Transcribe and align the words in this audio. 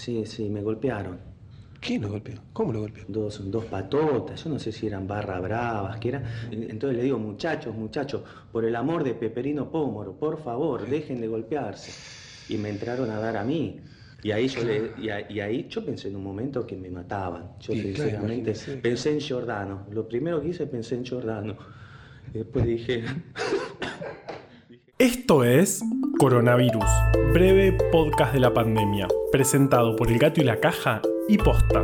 Sí, 0.00 0.24
sí, 0.24 0.48
me 0.48 0.62
golpearon. 0.62 1.18
¿Quién 1.78 2.00
lo 2.02 2.08
golpeó? 2.08 2.36
¿Cómo 2.54 2.72
lo 2.72 2.80
golpeó? 2.80 3.04
Dos, 3.08 3.50
dos 3.50 3.66
patotas, 3.66 4.42
yo 4.42 4.48
no 4.50 4.58
sé 4.58 4.72
si 4.72 4.86
eran 4.86 5.06
barra 5.06 5.38
bravas, 5.40 5.98
que 5.98 6.08
eran. 6.08 6.24
Entonces 6.50 6.96
le 6.96 7.02
digo, 7.04 7.18
muchachos, 7.18 7.74
muchachos, 7.74 8.22
por 8.50 8.64
el 8.64 8.76
amor 8.76 9.04
de 9.04 9.12
Peperino 9.14 9.70
Pómoro, 9.70 10.14
por 10.18 10.42
favor, 10.42 10.88
dejen 10.88 11.20
de 11.20 11.28
golpearse. 11.28 11.92
Y 12.52 12.56
me 12.56 12.70
entraron 12.70 13.10
a 13.10 13.18
dar 13.20 13.36
a 13.36 13.44
mí. 13.44 13.78
Y 14.22 14.30
ahí, 14.32 14.48
yo 14.48 14.62
le- 14.64 14.92
y, 14.98 15.08
a- 15.10 15.30
y 15.30 15.40
ahí 15.40 15.66
yo 15.68 15.84
pensé 15.84 16.08
en 16.08 16.16
un 16.16 16.24
momento 16.24 16.66
que 16.66 16.76
me 16.76 16.88
mataban. 16.90 17.52
Yo 17.60 17.74
sinceramente 17.82 18.54
pensé 18.82 19.12
en 19.12 19.20
Giordano. 19.20 19.86
Lo 19.90 20.08
primero 20.08 20.40
que 20.40 20.48
hice 20.48 20.66
pensé 20.66 20.94
en 20.94 21.04
Giordano. 21.04 21.56
Y 22.34 22.38
después 22.38 22.64
dije, 22.66 23.04
Esto 25.00 25.44
es 25.44 25.82
Coronavirus, 26.18 26.84
breve 27.32 27.72
podcast 27.90 28.34
de 28.34 28.40
la 28.40 28.52
pandemia, 28.52 29.08
presentado 29.32 29.96
por 29.96 30.12
El 30.12 30.18
Gato 30.18 30.42
y 30.42 30.44
la 30.44 30.60
Caja 30.60 31.00
y 31.26 31.38
Posta. 31.38 31.82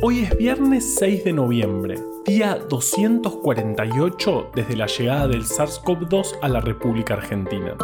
Hoy 0.00 0.20
es 0.20 0.38
viernes 0.38 0.94
6 1.00 1.24
de 1.24 1.32
noviembre, 1.32 1.98
día 2.24 2.54
248 2.54 4.52
desde 4.54 4.76
la 4.76 4.86
llegada 4.86 5.26
del 5.26 5.42
SARS-CoV-2 5.42 6.36
a 6.40 6.48
la 6.48 6.60
República 6.60 7.14
Argentina. 7.14 7.76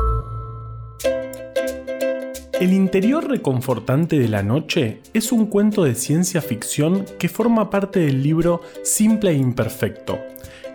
El 2.60 2.72
interior 2.72 3.28
reconfortante 3.28 4.16
de 4.16 4.28
la 4.28 4.44
noche 4.44 5.00
es 5.12 5.32
un 5.32 5.46
cuento 5.46 5.82
de 5.82 5.96
ciencia 5.96 6.40
ficción 6.40 7.04
que 7.18 7.28
forma 7.28 7.68
parte 7.68 7.98
del 7.98 8.22
libro 8.22 8.60
Simple 8.84 9.32
e 9.32 9.34
Imperfecto, 9.34 10.20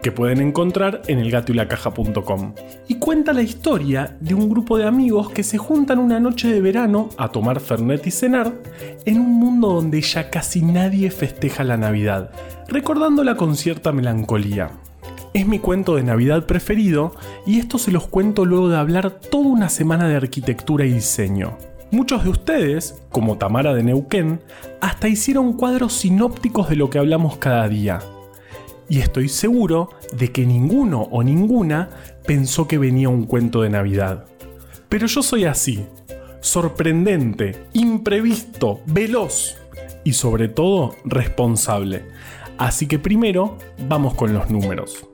que 0.01 0.11
pueden 0.11 0.41
encontrar 0.41 1.01
en 1.07 1.19
elgatoylacaja.com. 1.19 2.53
Y 2.87 2.95
cuenta 2.95 3.33
la 3.33 3.41
historia 3.41 4.17
de 4.19 4.33
un 4.33 4.49
grupo 4.49 4.77
de 4.77 4.85
amigos 4.85 5.29
que 5.29 5.43
se 5.43 5.57
juntan 5.57 5.99
una 5.99 6.19
noche 6.19 6.51
de 6.51 6.61
verano 6.61 7.09
a 7.17 7.29
tomar 7.29 7.59
Fernet 7.59 8.05
y 8.07 8.11
cenar 8.11 8.53
en 9.05 9.19
un 9.19 9.33
mundo 9.33 9.69
donde 9.69 10.01
ya 10.01 10.29
casi 10.29 10.61
nadie 10.61 11.11
festeja 11.11 11.63
la 11.63 11.77
Navidad, 11.77 12.31
recordándola 12.67 13.35
con 13.35 13.55
cierta 13.55 13.91
melancolía. 13.91 14.71
Es 15.33 15.47
mi 15.47 15.59
cuento 15.59 15.95
de 15.95 16.03
Navidad 16.03 16.45
preferido 16.45 17.15
y 17.45 17.59
esto 17.59 17.77
se 17.77 17.91
los 17.91 18.07
cuento 18.07 18.43
luego 18.43 18.67
de 18.67 18.77
hablar 18.77 19.11
toda 19.11 19.47
una 19.47 19.69
semana 19.69 20.07
de 20.09 20.17
arquitectura 20.17 20.85
y 20.85 20.91
diseño. 20.91 21.57
Muchos 21.91 22.23
de 22.23 22.29
ustedes, 22.29 23.01
como 23.11 23.37
Tamara 23.37 23.73
de 23.73 23.83
Neuquén, 23.83 24.41
hasta 24.79 25.07
hicieron 25.07 25.53
cuadros 25.53 25.93
sinópticos 25.93 26.69
de 26.69 26.75
lo 26.75 26.89
que 26.89 26.99
hablamos 26.99 27.37
cada 27.37 27.67
día. 27.67 27.99
Y 28.91 28.99
estoy 28.99 29.29
seguro 29.29 29.89
de 30.17 30.33
que 30.33 30.45
ninguno 30.45 31.03
o 31.11 31.23
ninguna 31.23 31.91
pensó 32.27 32.67
que 32.67 32.77
venía 32.77 33.07
un 33.07 33.23
cuento 33.23 33.61
de 33.61 33.69
Navidad. 33.69 34.25
Pero 34.89 35.07
yo 35.07 35.23
soy 35.23 35.45
así, 35.45 35.85
sorprendente, 36.41 37.67
imprevisto, 37.71 38.81
veloz 38.87 39.55
y 40.03 40.11
sobre 40.11 40.49
todo 40.49 40.97
responsable. 41.05 42.03
Así 42.57 42.85
que 42.85 42.99
primero 42.99 43.57
vamos 43.87 44.13
con 44.13 44.33
los 44.33 44.49
números. 44.49 45.07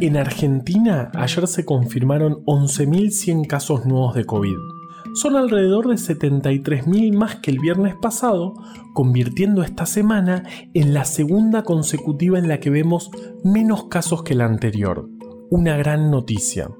En 0.00 0.16
Argentina 0.16 1.12
ayer 1.14 1.46
se 1.46 1.64
confirmaron 1.64 2.44
11.100 2.46 3.46
casos 3.46 3.86
nuevos 3.86 4.16
de 4.16 4.24
COVID. 4.24 4.81
Son 5.14 5.36
alrededor 5.36 5.88
de 5.88 5.96
73.000 5.96 7.14
más 7.14 7.36
que 7.36 7.50
el 7.50 7.58
viernes 7.58 7.94
pasado, 8.00 8.54
convirtiendo 8.94 9.62
esta 9.62 9.84
semana 9.84 10.44
en 10.72 10.94
la 10.94 11.04
segunda 11.04 11.64
consecutiva 11.64 12.38
en 12.38 12.48
la 12.48 12.60
que 12.60 12.70
vemos 12.70 13.10
menos 13.44 13.88
casos 13.88 14.22
que 14.22 14.34
la 14.34 14.46
anterior. 14.46 15.10
Una 15.50 15.76
gran 15.76 16.10
noticia. 16.10 16.70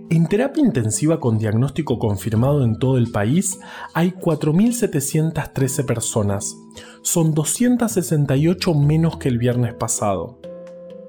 En 0.09 0.28
terapia 0.28 0.62
intensiva 0.62 1.22
con 1.22 1.38
diagnóstico 1.38 2.00
confirmado 2.00 2.66
en 2.66 2.80
todo 2.80 2.98
el 2.98 3.12
país 3.12 3.62
hay 3.94 4.12
4.713 4.12 5.86
personas, 5.86 6.58
son 7.02 7.34
268 7.34 8.74
menos 8.74 9.16
que 9.18 9.30
el 9.30 9.38
viernes 9.38 9.74
pasado. 9.74 10.42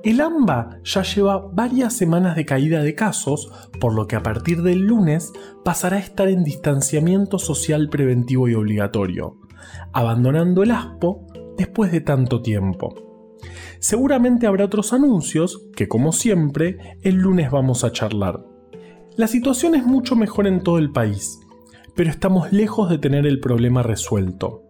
El 0.07 0.21
AMBA 0.21 0.79
ya 0.85 1.03
lleva 1.03 1.49
varias 1.53 1.97
semanas 1.97 2.37
de 2.37 2.47
caída 2.47 2.81
de 2.81 2.95
casos, 2.95 3.51
por 3.81 3.93
lo 3.93 4.07
que 4.07 4.15
a 4.15 4.23
partir 4.23 4.63
del 4.63 4.83
lunes 4.83 5.33
pasará 5.65 5.97
a 5.97 5.99
estar 5.99 6.29
en 6.29 6.45
distanciamiento 6.45 7.41
social 7.41 7.89
preventivo 7.89 8.47
y 8.47 8.55
obligatorio, 8.55 9.41
abandonando 9.93 10.63
el 10.63 10.71
ASPO 10.71 11.27
después 11.59 11.91
de 11.91 12.03
tanto 12.03 12.41
tiempo. 12.41 12.95
Seguramente 13.81 14.47
habrá 14.47 14.67
otros 14.67 14.93
anuncios 14.93 15.67
que, 15.75 15.89
como 15.89 16.13
siempre, 16.13 16.79
el 17.03 17.17
lunes 17.17 17.51
vamos 17.51 17.83
a 17.83 17.91
charlar. 17.91 18.45
La 19.17 19.27
situación 19.27 19.75
es 19.75 19.85
mucho 19.85 20.15
mejor 20.15 20.47
en 20.47 20.63
todo 20.63 20.79
el 20.79 20.93
país, 20.93 21.41
pero 21.97 22.11
estamos 22.11 22.53
lejos 22.53 22.91
de 22.91 22.99
tener 22.99 23.27
el 23.27 23.41
problema 23.41 23.83
resuelto. 23.83 24.66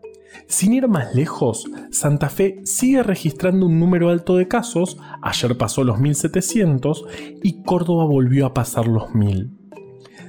Sin 0.48 0.72
ir 0.72 0.88
más 0.88 1.14
lejos, 1.14 1.66
Santa 1.90 2.28
Fe 2.28 2.60
sigue 2.64 3.02
registrando 3.02 3.66
un 3.66 3.78
número 3.78 4.10
alto 4.10 4.36
de 4.36 4.48
casos, 4.48 4.98
ayer 5.22 5.56
pasó 5.56 5.84
los 5.84 5.98
1700 5.98 7.04
y 7.42 7.62
Córdoba 7.62 8.04
volvió 8.04 8.46
a 8.46 8.54
pasar 8.54 8.86
los 8.86 9.14
1000. 9.14 9.50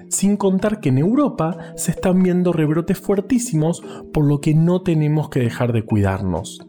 Sin 0.10 0.38
contar 0.38 0.80
que 0.80 0.90
en 0.90 0.98
Europa 0.98 1.58
se 1.76 1.92
están 1.92 2.24
viendo 2.24 2.54
rebrotes 2.54 2.98
fuertísimos, 2.98 3.84
por 4.14 4.26
lo 4.26 4.40
que 4.40 4.54
no 4.54 4.82
tenemos 4.82 5.30
que 5.30 5.42
dejar 5.42 5.74
de 5.74 5.84
cuidarnos. 5.84 6.60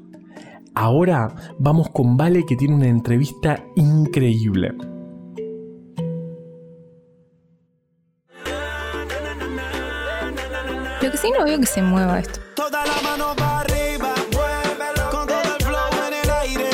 Ahora 0.75 1.35
vamos 1.59 1.89
con 1.91 2.17
Vale 2.17 2.45
que 2.47 2.57
tiene 2.57 2.75
una 2.75 2.89
entrevista 2.89 3.65
increíble. 3.77 4.75
Lo 11.01 11.13
que 11.13 11.17
sí 11.17 11.31
no 11.37 11.45
veo 11.45 11.59
que 11.59 11.67
se 11.67 11.81
mueva 11.81 12.19
esto. 12.19 12.48
Toda 12.59 12.85
la 12.85 13.01
mano 13.03 13.37
para 13.37 13.61
arriba, 13.61 14.13
muévelo. 14.33 15.11
Con 15.13 15.29
todo 15.29 15.39
el 15.57 15.65
flow 15.65 16.07
en 16.09 16.15
el 16.15 16.31
aire. 16.43 16.71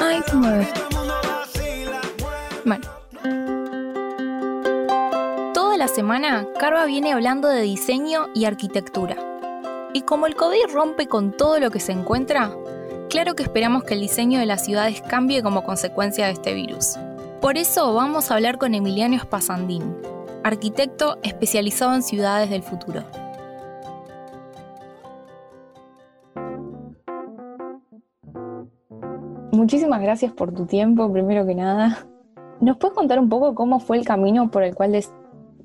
Ay, 0.00 0.22
mueve. 0.32 0.68
Bueno. 2.64 2.86
Toda 5.52 5.76
la 5.76 5.88
semana, 5.88 6.46
Carva 6.60 6.84
viene 6.84 7.12
hablando 7.12 7.48
de 7.48 7.62
diseño 7.62 8.28
y 8.32 8.44
arquitectura. 8.44 9.16
Y 9.92 10.02
como 10.02 10.28
el 10.28 10.36
COVID 10.36 10.72
rompe 10.72 11.08
con 11.08 11.32
todo 11.36 11.58
lo 11.58 11.72
que 11.72 11.80
se 11.80 11.90
encuentra, 11.90 12.52
claro 13.10 13.34
que 13.34 13.42
esperamos 13.42 13.82
que 13.82 13.94
el 13.94 14.02
diseño 14.02 14.38
de 14.38 14.46
las 14.46 14.64
ciudades 14.64 15.02
cambie 15.02 15.42
como 15.42 15.64
consecuencia 15.64 16.26
de 16.26 16.32
este 16.34 16.54
virus. 16.54 16.94
Por 17.40 17.58
eso 17.58 17.92
vamos 17.92 18.30
a 18.30 18.34
hablar 18.34 18.56
con 18.56 18.72
Emiliano 18.72 19.16
Espasandín, 19.16 19.96
arquitecto 20.44 21.18
especializado 21.24 21.92
en 21.92 22.04
ciudades 22.04 22.50
del 22.50 22.62
futuro. 22.62 23.04
Muchísimas 29.54 30.02
gracias 30.02 30.32
por 30.32 30.52
tu 30.52 30.66
tiempo, 30.66 31.10
primero 31.12 31.46
que 31.46 31.54
nada. 31.54 32.06
¿Nos 32.60 32.76
puedes 32.76 32.94
contar 32.94 33.18
un 33.18 33.28
poco 33.28 33.54
cómo 33.54 33.80
fue 33.80 33.98
el 33.98 34.04
camino 34.04 34.50
por 34.50 34.62
el 34.62 34.74
cual 34.74 34.98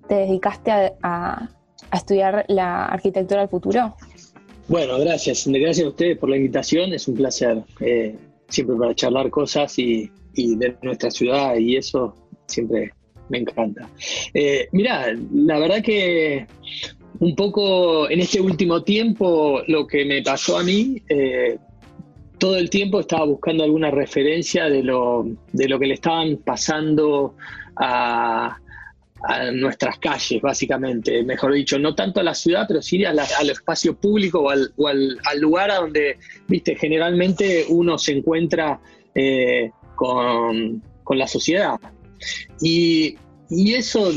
te 0.07 0.15
dedicaste 0.15 0.71
a, 1.01 1.49
estudiar 1.93 2.45
la 2.49 2.85
arquitectura 2.85 3.41
del 3.41 3.49
futuro? 3.49 3.95
Bueno, 4.67 4.99
gracias. 4.99 5.47
Gracias 5.47 5.85
a 5.85 5.89
ustedes 5.89 6.17
por 6.17 6.29
la 6.29 6.37
invitación. 6.37 6.93
Es 6.93 7.07
un 7.07 7.15
placer 7.15 7.63
eh, 7.79 8.15
siempre 8.47 8.75
para 8.75 8.93
charlar 8.93 9.29
cosas 9.31 9.79
y, 9.79 10.11
y 10.35 10.55
de 10.55 10.75
nuestra 10.83 11.09
ciudad 11.09 11.55
y 11.55 11.77
eso 11.77 12.15
siempre 12.45 12.91
me 13.29 13.39
encanta. 13.39 13.89
Eh, 14.33 14.67
mira, 14.71 15.07
la 15.33 15.59
verdad 15.59 15.81
que 15.81 16.45
un 17.19 17.35
poco 17.35 18.09
en 18.09 18.19
este 18.19 18.39
último 18.39 18.83
tiempo 18.83 19.61
lo 19.67 19.87
que 19.87 20.05
me 20.05 20.21
pasó 20.21 20.57
a 20.57 20.63
mí, 20.63 21.01
eh, 21.09 21.57
todo 22.39 22.57
el 22.57 22.69
tiempo 22.69 22.99
estaba 23.01 23.25
buscando 23.25 23.63
alguna 23.63 23.91
referencia 23.91 24.65
de 24.69 24.81
lo, 24.83 25.25
de 25.51 25.67
lo 25.67 25.77
que 25.77 25.87
le 25.87 25.93
estaban 25.95 26.37
pasando 26.37 27.35
a, 27.75 28.57
a 29.23 29.51
nuestras 29.51 29.99
calles, 29.99 30.41
básicamente. 30.41 31.21
Mejor 31.23 31.53
dicho, 31.53 31.77
no 31.77 31.93
tanto 31.95 32.21
a 32.21 32.23
la 32.23 32.33
ciudad, 32.33 32.65
pero 32.67 32.81
sí 32.81 33.03
al 33.05 33.19
espacio 33.49 33.95
público 33.95 34.39
o, 34.39 34.49
al, 34.49 34.71
o 34.77 34.87
al- 34.87 35.19
lugar 35.39 35.69
a 35.71 35.75
donde, 35.81 36.17
viste, 36.47 36.75
generalmente 36.75 37.65
uno 37.69 37.97
se 37.97 38.13
encuentra 38.13 38.79
eh, 39.13 39.71
con, 39.95 40.81
con 41.03 41.17
la 41.17 41.27
sociedad. 41.27 41.75
Y, 42.61 43.17
y 43.49 43.73
eso, 43.73 44.11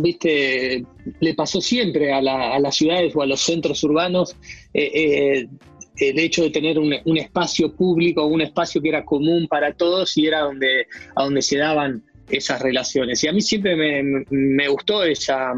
viste, 0.00 0.84
le 1.20 1.34
pasó 1.34 1.60
siempre 1.60 2.12
a, 2.12 2.20
la- 2.22 2.54
a 2.54 2.58
las 2.60 2.76
ciudades 2.76 3.14
o 3.16 3.22
a 3.22 3.26
los 3.26 3.40
centros 3.40 3.82
urbanos. 3.84 4.36
eh, 4.72 4.90
eh, 4.94 5.48
el 5.98 6.18
hecho 6.18 6.42
de 6.44 6.50
tener 6.50 6.78
un, 6.78 6.92
espacio 7.16 7.74
público, 7.74 8.26
un 8.26 8.40
espacio 8.42 8.80
que 8.82 8.88
era 8.90 9.04
común 9.04 9.46
para 9.48 9.72
todos 9.72 10.16
y 10.16 10.26
era 10.26 10.40
donde, 10.40 10.86
a 11.14 11.24
donde 11.24 11.42
se 11.42 11.58
daban 11.58 12.02
esas 12.28 12.60
relaciones. 12.60 13.22
Y 13.24 13.28
a 13.28 13.32
mí 13.32 13.40
siempre 13.40 13.76
me, 13.76 14.24
me 14.30 14.68
gustó 14.68 15.04
esa, 15.04 15.54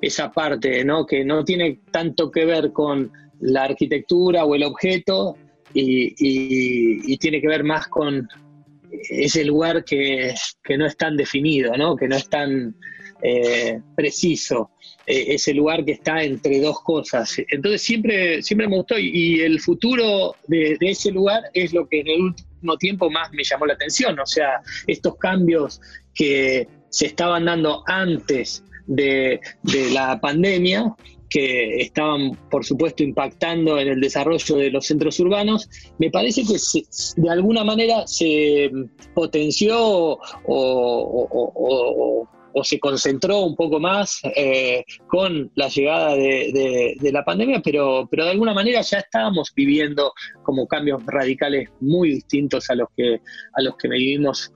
esa 0.00 0.30
parte, 0.32 0.84
¿no? 0.84 1.06
que 1.06 1.24
no 1.24 1.44
tiene 1.44 1.80
tanto 1.90 2.30
que 2.30 2.44
ver 2.44 2.72
con 2.72 3.12
la 3.40 3.64
arquitectura 3.64 4.44
o 4.44 4.54
el 4.54 4.64
objeto 4.64 5.36
y, 5.72 6.08
y- 6.18 7.12
y 7.12 7.16
tiene 7.18 7.40
que 7.40 7.48
ver 7.48 7.64
más 7.64 7.86
con 7.88 8.28
ese 9.08 9.44
lugar 9.44 9.84
que, 9.84 10.34
que 10.64 10.76
no 10.76 10.86
es 10.86 10.96
tan 10.96 11.16
definido, 11.16 11.76
¿no? 11.76 11.96
que 11.96 12.08
no 12.08 12.16
es 12.16 12.28
tan 12.28 12.74
eh, 13.22 13.80
preciso, 13.94 14.70
eh, 15.06 15.34
ese 15.34 15.52
lugar 15.54 15.84
que 15.84 15.92
está 15.92 16.22
entre 16.22 16.60
dos 16.60 16.80
cosas. 16.82 17.36
Entonces 17.48 17.82
siempre, 17.82 18.42
siempre 18.42 18.68
me 18.68 18.76
gustó 18.76 18.98
y, 18.98 19.40
el 19.40 19.60
futuro 19.60 20.36
de, 20.46 20.76
ese 20.80 21.10
lugar 21.10 21.42
es 21.52 21.72
lo 21.72 21.88
que 21.88 22.00
en 22.00 22.08
el 22.08 22.20
último 22.22 22.76
tiempo 22.78 23.10
más 23.10 23.30
me 23.32 23.42
llamó 23.44 23.66
la 23.66 23.74
atención, 23.74 24.18
o 24.18 24.26
sea, 24.26 24.60
estos 24.86 25.16
cambios 25.16 25.80
que 26.14 26.68
se 26.90 27.06
estaban 27.06 27.44
dando 27.44 27.82
antes 27.86 28.64
de, 28.86 29.40
la 29.92 30.20
pandemia, 30.20 30.94
que 31.28 31.80
estaban, 31.80 32.36
por 32.50 32.64
supuesto, 32.64 33.04
impactando 33.04 33.78
en 33.78 33.88
el 33.88 34.00
desarrollo 34.00 34.56
de 34.56 34.70
los 34.70 34.86
centros 34.86 35.20
urbanos, 35.20 35.68
me 35.98 36.10
parece 36.10 36.42
que 36.42 36.56
de 37.16 37.30
alguna 37.30 37.62
manera 37.62 38.06
se 38.06 38.70
potenció 39.14 39.78
o- 39.78 40.18
o- 40.44 42.28
o- 42.52 42.64
se 42.64 42.78
concentró 42.78 43.40
un 43.40 43.56
poco 43.56 43.80
más 43.80 44.20
eh, 44.36 44.84
con 45.08 45.50
la 45.54 45.68
llegada 45.68 46.14
de, 46.14 46.96
la 47.12 47.24
pandemia, 47.24 47.60
pero, 47.62 48.08
pero 48.10 48.24
de 48.24 48.30
alguna 48.30 48.54
manera 48.54 48.80
ya 48.82 48.98
estábamos 48.98 49.52
viviendo 49.54 50.12
como 50.42 50.66
cambios 50.66 51.04
radicales 51.06 51.68
muy 51.80 52.10
distintos 52.10 52.70
a 52.70 52.74
los 52.74 52.88
que, 52.96 53.20
a 53.54 53.62
los 53.62 53.76
que 53.76 53.88
vivimos 53.88 54.52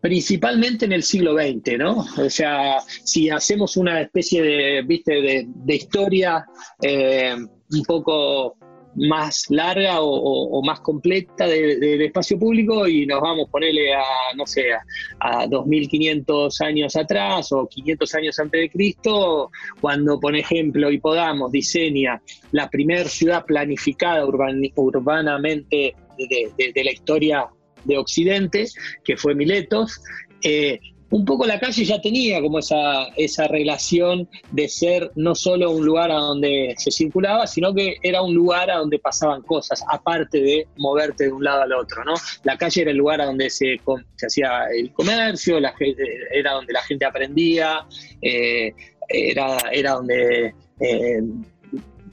principalmente 0.00 0.84
en 0.84 0.92
el 0.92 1.02
siglo 1.02 1.34
XX, 1.34 1.78
¿no? 1.78 2.06
O 2.18 2.30
sea, 2.30 2.78
si 3.02 3.28
hacemos 3.30 3.76
una 3.76 4.00
especie 4.02 4.42
de, 4.42 4.82
viste, 4.82 5.14
de, 5.14 5.46
de 5.48 5.74
historia 5.74 6.46
eh, 6.82 7.34
un 7.34 7.82
poco 7.82 8.56
más 8.96 9.44
larga 9.50 10.00
o, 10.00 10.62
más 10.62 10.80
completa 10.80 11.46
de- 11.46 11.76
del 11.78 12.02
espacio 12.02 12.38
público 12.38 12.88
y 12.88 13.06
nos 13.06 13.20
vamos 13.20 13.46
a 13.48 13.50
ponerle 13.50 13.94
a, 13.94 14.02
no 14.36 14.46
sé, 14.46 14.72
a, 14.72 15.40
a 15.42 15.46
2500 15.46 16.60
años 16.62 16.96
atrás 16.96 17.52
o 17.52 17.66
500 17.68 18.14
años 18.14 18.38
antes 18.38 18.60
de 18.60 18.70
Cristo, 18.70 19.50
cuando, 19.80 20.18
por 20.18 20.34
ejemplo, 20.36 20.90
Hipodamos 20.90 21.52
diseña 21.52 22.20
la 22.52 22.68
primera 22.70 23.04
ciudad 23.04 23.44
planificada 23.44 24.24
urban- 24.26 24.72
urbanamente 24.76 25.94
de 26.18 26.84
la 26.84 26.92
historia 26.92 27.46
de 27.84 27.98
Occidente, 27.98 28.66
que 29.04 29.16
fue 29.16 29.34
Miletos, 29.34 30.00
eh, 30.42 30.80
un 31.10 31.24
poco 31.24 31.46
la 31.46 31.60
calle 31.60 31.84
ya 31.84 32.00
tenía 32.00 32.40
como 32.40 32.58
esa, 32.58 33.06
esa 33.16 33.46
relación 33.46 34.28
de 34.50 34.68
ser 34.68 35.10
no 35.14 35.34
solo 35.34 35.70
un 35.70 35.84
lugar 35.84 36.10
a 36.10 36.16
donde 36.16 36.74
se 36.78 36.90
circulaba, 36.90 37.46
sino 37.46 37.72
que 37.72 37.96
era 38.02 38.22
un 38.22 38.34
lugar 38.34 38.70
a 38.70 38.78
donde 38.78 38.98
pasaban 38.98 39.42
cosas, 39.42 39.84
aparte 39.88 40.40
de 40.40 40.66
moverte 40.76 41.24
de 41.24 41.32
un 41.32 41.44
lado 41.44 41.62
al 41.62 41.72
otro, 41.72 42.04
¿no? 42.04 42.14
La 42.42 42.56
calle 42.56 42.82
era 42.82 42.90
el 42.90 42.96
lugar 42.96 43.20
a 43.20 43.26
donde 43.26 43.50
se, 43.50 43.80
se 44.16 44.26
hacía 44.26 44.64
el 44.76 44.92
comercio, 44.92 45.60
la 45.60 45.72
gente, 45.74 46.02
era 46.32 46.52
donde 46.52 46.72
la 46.72 46.82
gente 46.82 47.04
aprendía, 47.04 47.86
eh, 48.20 48.74
era, 49.08 49.58
era 49.72 49.92
donde, 49.92 50.54
eh, 50.80 51.22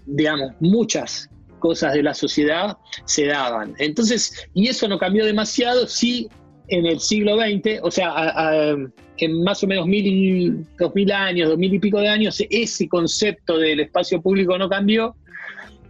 digamos, 0.05 0.51
muchas 0.59 1.29
cosas 1.57 1.93
de 1.93 2.03
la 2.03 2.13
sociedad 2.13 2.77
se 3.05 3.25
daban. 3.25 3.73
Entonces, 3.79 4.47
y 4.53 4.67
eso 4.67 4.87
no 4.87 4.99
cambió 4.99 5.25
demasiado, 5.25 5.87
sí 5.87 6.29
en 6.67 6.85
el 6.85 6.99
siglo 6.99 7.37
XX, 7.37 7.79
o 7.81 7.91
sea, 7.91 8.75
en 9.17 9.43
más 9.43 9.63
o 9.63 9.67
menos 9.67 9.85
mil, 9.87 10.65
dos 10.77 10.95
mil 10.95 11.11
años, 11.11 11.49
dos 11.49 11.57
mil 11.57 11.73
y 11.73 11.79
pico 11.79 11.99
de 11.99 12.07
años, 12.07 12.43
ese 12.49 12.87
concepto 12.87 13.57
del 13.57 13.81
espacio 13.81 14.21
público 14.21 14.57
no 14.57 14.69
cambió. 14.69 15.15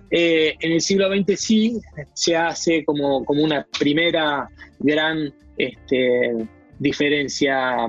Eh, 0.10 0.56
en 0.60 0.74
el 0.74 0.82
siglo 0.82 1.10
XX 1.10 1.40
sí 1.40 1.80
se 2.14 2.36
hace 2.36 2.86
como, 2.86 3.26
como 3.26 3.44
una 3.44 3.66
primera 3.80 4.48
gran 4.80 5.34
este, 5.58 6.48
diferencia 6.78 7.88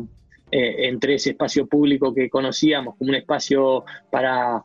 eh, 0.50 0.86
entre 0.86 1.16
ese 1.16 1.30
espacio 1.30 1.66
público 1.66 2.14
que 2.14 2.30
conocíamos 2.30 2.96
como 2.96 3.10
un 3.10 3.16
espacio 3.16 3.84
para, 4.10 4.62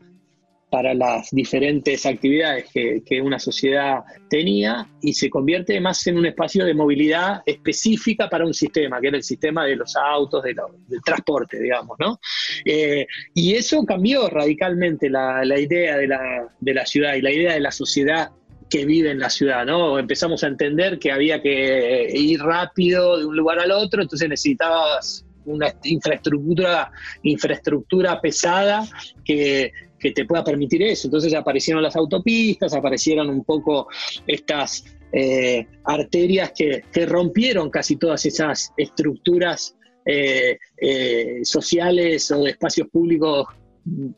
para 0.70 0.94
las 0.94 1.30
diferentes 1.32 2.06
actividades 2.06 2.66
que, 2.72 3.22
una 3.22 3.40
sociedad 3.40 4.04
tenía 4.30 4.88
y 5.02 5.14
se 5.14 5.30
convierte 5.30 5.80
más 5.82 6.06
en 6.08 6.18
un 6.18 6.26
espacio 6.26 6.64
de 6.64 6.74
movilidad 6.74 7.42
específica 7.46 8.30
para 8.30 8.46
un 8.46 8.54
sistema, 8.54 9.02
que 9.02 9.08
era 9.08 9.18
el 9.18 9.24
sistema 9.24 9.66
de 9.66 9.76
los 9.76 9.96
autos, 9.96 10.44
de 10.44 10.56
del 10.88 11.02
transporte, 11.02 11.60
digamos, 11.60 11.98
¿no? 12.00 12.20
Eh, 12.66 13.06
y 13.34 13.56
eso 13.56 13.84
cambió 13.84 14.30
radicalmente 14.30 15.10
la, 15.10 15.44
la 15.44 15.60
idea 15.60 15.98
de 15.98 16.08
la, 16.08 16.48
de 16.60 16.74
la 16.74 16.86
ciudad 16.86 17.16
y 17.16 17.22
la 17.22 17.32
idea 17.32 17.54
de 17.54 17.60
la 17.60 17.72
sociedad 17.72 18.30
que 18.70 18.86
vive 18.86 19.12
en 19.12 19.20
la 19.20 19.30
ciudad, 19.30 19.66
¿no? 19.66 19.98
Empezamos 19.98 20.44
a 20.44 20.48
entender 20.48 21.00
que 21.00 21.12
había 21.12 21.42
que 21.42 22.10
ir 22.14 22.40
rápido 22.42 23.18
de 23.18 23.26
un 23.26 23.36
lugar 23.36 23.60
al 23.60 23.72
otro, 23.72 24.02
entonces 24.02 24.30
necesitabas 24.30 25.26
una 25.46 25.74
infraestructura, 25.84 26.92
infraestructura 27.24 28.22
pesada 28.22 28.86
que, 29.26 29.72
que 30.00 30.12
te 30.12 30.26
pueda 30.26 30.44
permitir 30.44 30.82
eso. 30.84 31.08
Entonces 31.08 31.34
aparecieron 31.34 31.84
las 31.84 31.96
autopistas, 31.96 32.74
aparecieron 32.74 33.30
un 33.30 33.44
poco 33.44 33.88
estas 34.26 34.84
eh, 35.12 35.66
arterias 35.86 36.52
que, 36.56 36.84
rompieron 37.06 37.70
casi 37.70 37.96
todas 37.96 38.26
esas 38.26 38.72
estructuras 38.78 39.76
eh, 40.06 40.58
eh, 40.78 41.40
sociales 41.44 42.30
o 42.32 42.44
de 42.44 42.52
espacios 42.52 42.88
públicos 42.90 43.48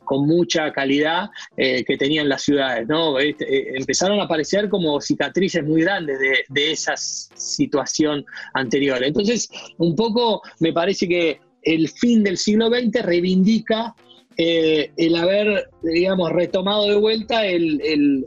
con 0.04 0.28
mucha 0.28 0.74
calidad 0.74 1.30
que 1.56 1.96
tenían 1.98 2.28
las 2.28 2.42
ciudades, 2.42 2.86
¿no? 2.90 3.20
Este, 3.20 3.78
empezaron 3.78 4.20
a 4.20 4.24
aparecer 4.24 4.68
como 4.68 5.00
cicatrices 5.00 5.64
muy 5.64 5.84
grandes 5.84 6.20
de, 6.20 6.40
de 6.50 6.72
esa 6.72 6.98
situación 6.98 8.26
anterior. 8.54 9.02
Entonces, 9.02 9.50
un 9.78 9.96
poco 9.96 10.42
me 10.60 10.74
parece 10.74 11.08
que 11.08 11.40
el 11.62 11.88
fin 11.88 12.24
del 12.24 12.38
siglo 12.38 12.70
XX 12.70 13.02
reivindica 13.04 13.96
eh, 14.38 14.92
el 14.98 15.16
haber, 15.16 15.70
digamos, 15.84 16.32
retomado 16.32 16.88
de 16.88 16.96
vuelta 16.96 17.46
el, 17.46 17.82
el- 17.84 18.26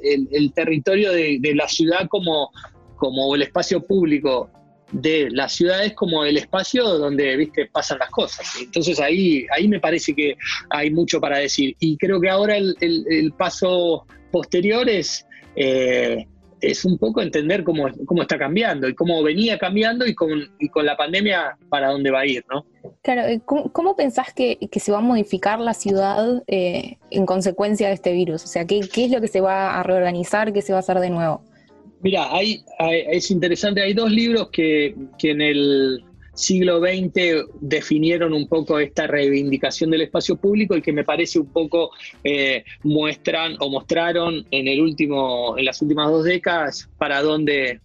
territorio 0.52 1.12
de, 1.12 1.38
la 1.54 1.68
ciudad 1.68 2.06
como, 2.08 2.50
como 2.96 3.34
el 3.34 3.42
espacio 3.42 3.82
público 3.82 4.50
de 4.92 5.28
las 5.30 5.52
ciudades 5.54 5.92
como 5.94 6.24
el 6.24 6.36
espacio 6.36 6.84
donde 6.84 7.34
viste 7.36 7.66
pasan 7.66 7.98
las 7.98 8.10
cosas. 8.10 8.46
Entonces 8.60 9.00
ahí, 9.00 9.44
ahí 9.56 9.66
me 9.66 9.80
parece 9.80 10.14
que 10.14 10.36
hay 10.70 10.90
mucho 10.90 11.20
para 11.20 11.38
decir. 11.38 11.74
Y 11.80 11.96
creo 11.96 12.20
que 12.20 12.28
ahora 12.28 12.56
el, 12.56 12.76
el- 12.80 13.04
el 13.10 13.32
paso 13.32 14.06
posterior 14.30 14.88
es, 14.88 15.26
eh, 15.56 16.26
es 16.70 16.84
un 16.84 16.98
poco 16.98 17.22
entender 17.22 17.64
cómo, 17.64 17.86
cómo 18.06 18.22
está 18.22 18.38
cambiando 18.38 18.88
y 18.88 18.94
cómo 18.94 19.22
venía 19.22 19.58
cambiando 19.58 20.06
y 20.06 20.14
con, 20.14 20.30
y 20.58 20.68
con 20.68 20.86
la 20.86 20.96
pandemia 20.96 21.56
para 21.68 21.90
dónde 21.90 22.10
va 22.10 22.20
a 22.20 22.26
ir, 22.26 22.44
¿no? 22.50 22.64
Claro, 23.02 23.22
¿cómo, 23.44 23.72
cómo 23.72 23.96
pensás 23.96 24.32
que, 24.34 24.58
que 24.70 24.80
se 24.80 24.92
va 24.92 24.98
a 24.98 25.02
modificar 25.02 25.60
la 25.60 25.74
ciudad 25.74 26.42
eh, 26.46 26.98
en 27.10 27.26
consecuencia 27.26 27.88
de 27.88 27.94
este 27.94 28.12
virus? 28.12 28.44
O 28.44 28.46
sea, 28.46 28.66
¿qué, 28.66 28.80
¿qué 28.92 29.04
es 29.06 29.10
lo 29.10 29.20
que 29.20 29.28
se 29.28 29.40
va 29.40 29.78
a 29.78 29.82
reorganizar? 29.82 30.52
¿Qué 30.52 30.62
se 30.62 30.72
va 30.72 30.78
a 30.78 30.80
hacer 30.80 30.98
de 31.00 31.10
nuevo? 31.10 31.42
Mira, 32.00 32.28
hay, 32.34 32.62
hay- 32.78 33.04
es 33.08 33.30
interesante, 33.30 33.80
hay 33.80 33.94
dos 33.94 34.10
libros 34.10 34.50
que, 34.50 34.94
que 35.18 35.30
en 35.30 35.40
el 35.40 36.04
siglo 36.34 36.80
XX 36.80 37.46
definieron 37.60 38.32
un 38.32 38.48
poco 38.48 38.78
esta 38.78 39.06
reivindicación 39.06 39.90
del 39.90 40.02
espacio 40.02 40.36
público 40.36 40.76
y 40.76 40.82
que 40.82 40.92
me 40.92 41.04
parece 41.04 41.38
un 41.38 41.52
poco 41.52 41.90
eh, 42.22 42.64
muestran 42.82 43.56
o 43.60 43.70
mostraron 43.70 44.44
en 44.50 44.68
el 44.68 44.80
último, 44.80 45.56
en 45.56 45.64
las 45.64 45.80
últimas 45.80 46.10
dos 46.10 46.24
décadas 46.24 46.88
para 46.98 47.22
dónde 47.22 47.80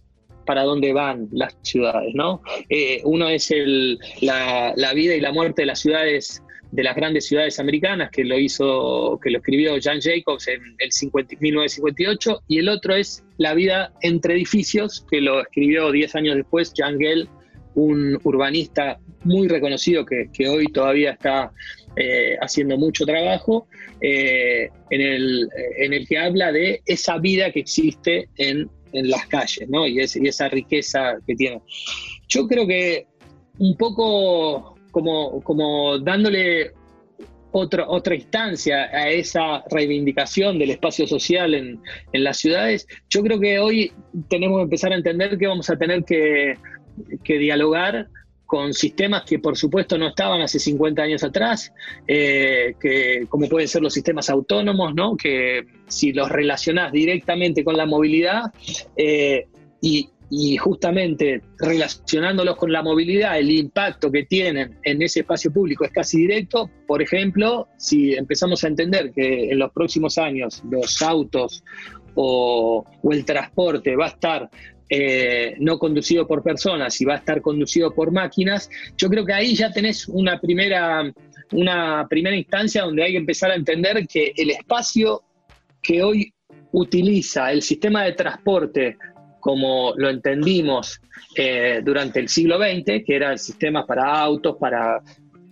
para 0.46 0.64
dónde 0.64 0.92
van 0.92 1.28
las 1.30 1.56
ciudades, 1.62 2.12
¿no? 2.14 2.42
Eh, 2.68 3.02
uno 3.04 3.28
es 3.28 3.52
el, 3.52 4.00
la, 4.20 4.72
la 4.74 4.92
vida 4.94 5.14
y 5.14 5.20
la 5.20 5.32
muerte 5.32 5.62
de 5.62 5.66
las 5.66 5.78
ciudades 5.78 6.42
de 6.72 6.82
las 6.84 6.94
grandes 6.94 7.26
ciudades 7.26 7.58
americanas, 7.58 8.10
que 8.10 8.24
lo 8.24 8.38
hizo, 8.38 9.18
que 9.22 9.30
lo 9.30 9.38
escribió 9.38 9.76
Jan 9.80 10.00
Jacobs 10.00 10.48
en 10.48 10.60
el 10.78 10.92
50 10.92 11.36
1958, 11.40 12.42
y 12.48 12.58
el 12.58 12.68
otro 12.68 12.94
es 12.94 13.24
La 13.38 13.54
vida 13.54 13.92
entre 14.02 14.34
edificios, 14.34 15.04
que 15.10 15.20
lo 15.20 15.40
escribió 15.40 15.90
10 15.90 16.14
años 16.14 16.36
después 16.36 16.72
Jan 16.76 16.98
Gell, 16.98 17.28
un 17.74 18.18
urbanista 18.24 18.98
muy 19.24 19.48
reconocido 19.48 20.04
que, 20.04 20.28
hoy 20.48 20.66
todavía 20.66 21.12
está 21.12 21.52
eh, 21.96 22.36
haciendo 22.40 22.76
mucho 22.76 23.04
trabajo, 23.04 23.66
eh, 24.00 24.68
en, 24.90 25.00
el, 25.00 25.48
en 25.78 25.92
el 25.92 26.06
que 26.06 26.18
habla 26.18 26.52
de 26.52 26.80
esa 26.86 27.18
vida 27.18 27.50
que 27.52 27.60
existe 27.60 28.28
en, 28.36 28.68
en 28.92 29.10
las 29.10 29.26
calles, 29.26 29.68
¿no? 29.68 29.86
Y, 29.86 30.00
es- 30.00 30.16
esa 30.16 30.48
riqueza 30.48 31.18
que 31.26 31.34
tiene. 31.34 31.60
Yo 32.28 32.46
creo 32.46 32.66
que 32.66 33.06
un 33.58 33.76
poco 33.76 34.76
como, 34.90 35.40
como 35.42 35.98
dándole 35.98 36.72
otra, 37.52 37.88
otra 37.88 38.14
instancia 38.14 38.84
a 38.92 39.10
esa 39.10 39.62
reivindicación 39.70 40.58
del 40.58 40.70
espacio 40.70 41.06
social 41.06 41.54
en, 41.54 41.80
en, 42.12 42.24
las 42.24 42.38
ciudades, 42.38 42.86
yo 43.08 43.22
creo 43.22 43.40
que 43.40 43.58
hoy 43.58 43.92
tenemos 44.28 44.58
que 44.58 44.62
empezar 44.64 44.92
a 44.92 44.96
entender 44.96 45.36
que 45.36 45.46
vamos 45.46 45.68
a 45.68 45.76
tener 45.76 46.04
que, 46.04 46.54
que 47.24 47.38
dialogar 47.38 48.08
con 48.50 48.74
sistemas 48.74 49.22
que 49.22 49.38
por 49.38 49.56
supuesto 49.56 49.96
no 49.96 50.08
estaban 50.08 50.40
hace 50.40 50.58
50 50.58 51.00
años 51.00 51.22
atrás, 51.22 51.72
eh, 52.08 52.74
que, 52.80 53.24
como 53.28 53.48
pueden 53.48 53.68
ser 53.68 53.80
los 53.80 53.94
sistemas 53.94 54.28
autónomos, 54.28 54.92
¿no? 54.92 55.16
que 55.16 55.66
si 55.86 56.12
los 56.12 56.28
relacionás 56.28 56.90
directamente 56.90 57.62
con 57.62 57.76
la 57.76 57.86
movilidad 57.86 58.52
eh, 58.96 59.46
y, 59.80 60.10
justamente 60.58 61.42
relacionándolos 61.58 62.56
con 62.56 62.72
la 62.72 62.82
movilidad, 62.82 63.38
el 63.38 63.52
impacto 63.52 64.10
que 64.10 64.24
tienen 64.24 64.76
en 64.82 65.00
ese 65.00 65.20
espacio 65.20 65.52
público 65.52 65.84
es 65.84 65.92
casi 65.92 66.18
directo. 66.18 66.68
Por 66.88 67.02
ejemplo, 67.02 67.68
si 67.76 68.14
empezamos 68.14 68.64
a 68.64 68.68
entender 68.68 69.12
que 69.12 69.50
en 69.50 69.60
los 69.60 69.70
próximos 69.72 70.18
años 70.18 70.60
los 70.68 71.02
autos 71.02 71.62
o 72.16 72.84
el 73.10 73.24
transporte 73.24 73.94
va 73.94 74.06
a 74.06 74.08
estar 74.08 74.50
eh, 74.90 75.54
no 75.60 75.78
conducido 75.78 76.26
por 76.26 76.42
personas 76.42 77.00
y 77.00 77.04
va 77.04 77.14
a 77.14 77.18
estar 77.18 77.40
conducido 77.40 77.94
por 77.94 78.10
máquinas, 78.10 78.68
yo 78.96 79.08
creo 79.08 79.24
que 79.24 79.32
ahí 79.32 79.54
ya 79.54 79.72
tenés 79.72 80.08
una 80.08 80.40
primera, 80.40 81.12
una 81.52 82.06
primera 82.10 82.36
instancia 82.36 82.82
donde 82.82 83.04
hay 83.04 83.12
que 83.12 83.18
empezar 83.18 83.52
a 83.52 83.54
entender 83.54 84.06
que 84.08 84.32
el 84.36 84.50
espacio 84.50 85.22
que 85.80 86.02
hoy 86.02 86.34
utiliza 86.72 87.52
el 87.52 87.62
sistema 87.62 88.04
de 88.04 88.12
transporte 88.12 88.98
como 89.38 89.94
lo 89.96 90.10
entendimos 90.10 91.00
eh, 91.36 91.80
durante 91.84 92.20
el 92.20 92.28
siglo 92.28 92.58
XX, 92.58 93.04
que 93.06 93.16
era 93.16 93.32
el 93.32 93.38
sistema 93.38 93.86
para 93.86 94.20
autos, 94.20 94.56
para 94.58 95.00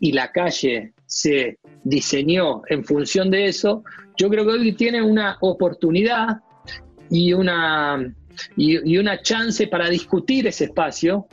y 0.00 0.12
la 0.12 0.30
calle 0.30 0.92
se 1.06 1.58
diseñó 1.82 2.62
en 2.68 2.84
función 2.84 3.30
de 3.30 3.46
eso, 3.46 3.82
yo 4.16 4.28
creo 4.28 4.44
que 4.44 4.52
hoy 4.52 4.72
tiene 4.72 5.02
una 5.02 5.38
oportunidad 5.40 6.40
y 7.10 7.32
una 7.32 8.14
y, 8.56 8.96
una 8.98 9.20
chance 9.20 9.66
para 9.66 9.88
discutir 9.88 10.46
ese 10.46 10.64
espacio 10.64 11.26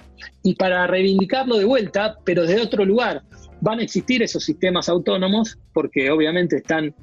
y 0.44 0.56
para 0.56 0.88
reivindicarlo 0.88 1.58
de 1.58 1.66
vuelta, 1.66 2.18
pero 2.24 2.46
de 2.46 2.60
otro 2.60 2.86
lugar. 2.86 3.24
Van 3.62 3.80
a 3.80 3.84
existir 3.84 4.22
esos 4.22 4.44
sistemas 4.44 4.90
autónomos 4.90 5.58
porque 5.74 6.12
obviamente 6.12 6.58
están 6.58 6.94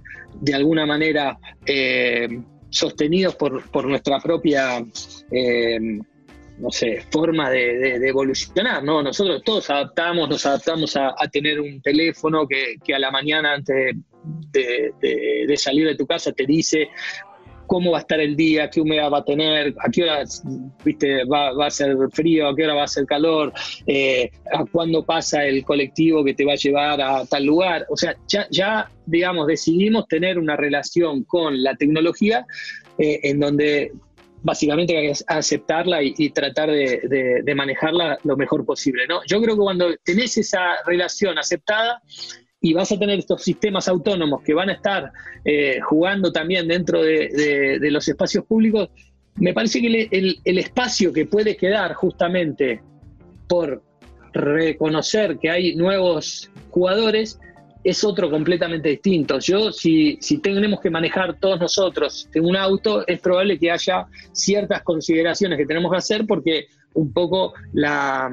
de 0.41 0.55
alguna 0.55 0.87
manera 0.87 1.39
eh, 1.67 2.29
sostenidos 2.71 3.35
por, 3.37 3.85
nuestra 3.87 4.19
propia, 4.21 4.85
eh, 5.31 5.79
no 6.59 6.71
sé, 6.71 7.05
forma 7.11 7.51
de, 7.51 7.97
evolucionar, 8.09 8.83
¿no? 8.83 9.03
Nosotros 9.03 9.43
todos 9.45 9.69
adaptamos, 9.71 10.29
nos 10.29 10.47
adaptamos 10.47 10.97
a, 10.97 11.15
tener 11.31 11.61
un 11.61 11.81
teléfono 11.83 12.47
que, 12.47 12.95
a 12.95 12.99
la 12.99 13.11
mañana 13.11 13.55
antes 13.55 13.97
de, 14.53 15.55
salir 15.57 15.87
de 15.87 15.97
tu 15.97 16.07
casa 16.07 16.33
te 16.33 16.47
dice 16.47 16.89
cómo 17.67 17.93
va 17.93 17.99
a 17.99 18.01
estar 18.01 18.21
el 18.21 18.37
día, 18.37 18.71
qué 18.71 18.81
humedad 18.81 19.11
va 19.11 19.19
a 19.19 19.25
tener, 19.25 19.75
a 19.79 19.91
qué 19.91 20.03
hora 20.03 20.25
viste, 20.85 21.25
va, 21.25 21.67
a 21.67 21.71
ser 21.71 21.97
frío, 22.13 22.49
a 22.49 22.57
qué 22.57 22.65
hora 22.65 22.75
va 22.75 22.85
a 22.85 22.89
ser 22.89 23.07
calor, 23.07 23.53
eh, 23.87 24.31
a 24.53 24.65
cuándo 24.65 25.05
pasa 25.05 25.45
el 25.45 25.65
colectivo 25.65 26.25
que 26.25 26.35
te 26.35 26.45
va 26.45 26.53
a 26.53 26.57
llevar 26.57 27.01
a 27.01 27.25
tal 27.27 27.45
lugar. 27.45 27.87
O 27.89 27.97
sea, 27.97 28.17
ya, 28.29 28.91
digamos, 29.07 29.47
decidimos 29.47 30.07
tener 30.09 30.39
una 30.39 30.57
relación 30.57 31.25
con 31.25 31.63
la 31.63 31.75
tecnología 31.75 32.47
eh, 32.99 33.21
en 33.23 33.41
donde 33.41 33.93
básicamente 34.43 34.97
hay 34.97 35.13
que 35.13 35.19
aceptarla 35.29 36.03
y, 36.03 36.31
tratar 36.31 36.71
de, 36.71 37.43
de, 37.45 37.55
manejarla 37.55 38.19
lo 38.25 38.37
mejor 38.37 38.65
posible. 38.65 39.07
¿no? 39.07 39.21
Yo 39.27 39.41
creo 39.41 39.55
que 39.55 39.63
cuando 39.63 39.95
tenés 40.05 40.37
esa 40.37 40.75
relación 40.85 41.39
aceptada, 41.39 42.03
y 42.63 42.73
vas 42.73 42.93
a 42.93 42.99
tener 42.99 43.19
estos 43.19 43.43
sistemas 43.43 43.89
autónomos 43.89 44.41
que 44.43 44.55
van 44.55 44.71
a 44.71 44.75
estar 44.75 45.13
eh, 45.45 45.81
jugando 45.81 46.33
también 46.33 46.69
dentro 46.69 47.03
de, 47.03 47.79
los 47.91 48.07
espacios 48.07 48.45
públicos, 48.45 48.89
me 49.35 49.53
parece 49.53 49.81
que 49.81 50.09
el, 50.11 50.59
espacio 50.59 51.13
que 51.13 51.27
puede 51.27 51.57
quedar 51.57 51.95
justamente 51.95 52.81
por 53.49 53.83
reconocer 54.33 55.39
que 55.39 55.51
hay 55.51 55.75
nuevos 55.75 56.51
jugadores 56.71 57.39
es 57.83 58.05
otro 58.05 58.31
completamente 58.31 58.91
distinto. 58.91 59.41
Yo, 59.41 59.73
si, 59.73 60.17
si 60.21 60.39
tenemos 60.39 60.81
que 60.81 60.89
manejar 60.89 61.37
todos 61.41 61.59
nosotros 61.59 62.29
en 62.33 62.45
un 62.45 62.57
auto, 62.57 63.05
es 63.09 63.19
probable 63.21 63.59
que 63.59 63.73
haya 63.73 64.07
ciertas 64.31 64.83
consideraciones 64.83 65.59
que 65.59 65.67
tenemos 65.67 65.91
que 65.91 65.99
hacer 65.99 66.25
porque 66.29 66.67
un 66.95 67.13
poco 67.13 67.55
la, 67.73 68.31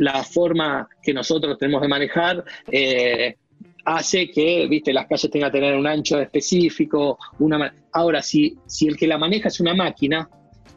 la 0.00 0.24
forma 0.24 0.88
que 1.02 1.12
nosotros 1.12 1.58
tenemos 1.58 1.82
de 1.82 1.88
manejar 1.88 2.44
eh, 2.72 3.36
hace 3.84 4.30
que, 4.30 4.66
viste, 4.68 4.92
las 4.92 5.06
calles 5.06 5.30
tengan 5.30 5.52
que 5.52 5.60
tener 5.60 5.76
un 5.76 5.86
ancho 5.86 6.18
específico. 6.18 7.18
Una, 7.38 7.72
ahora, 7.92 8.22
si, 8.22 8.56
si 8.66 8.86
el 8.86 8.96
que 8.96 9.06
la 9.06 9.18
maneja 9.18 9.48
es 9.48 9.60
una 9.60 9.74
máquina, 9.74 10.28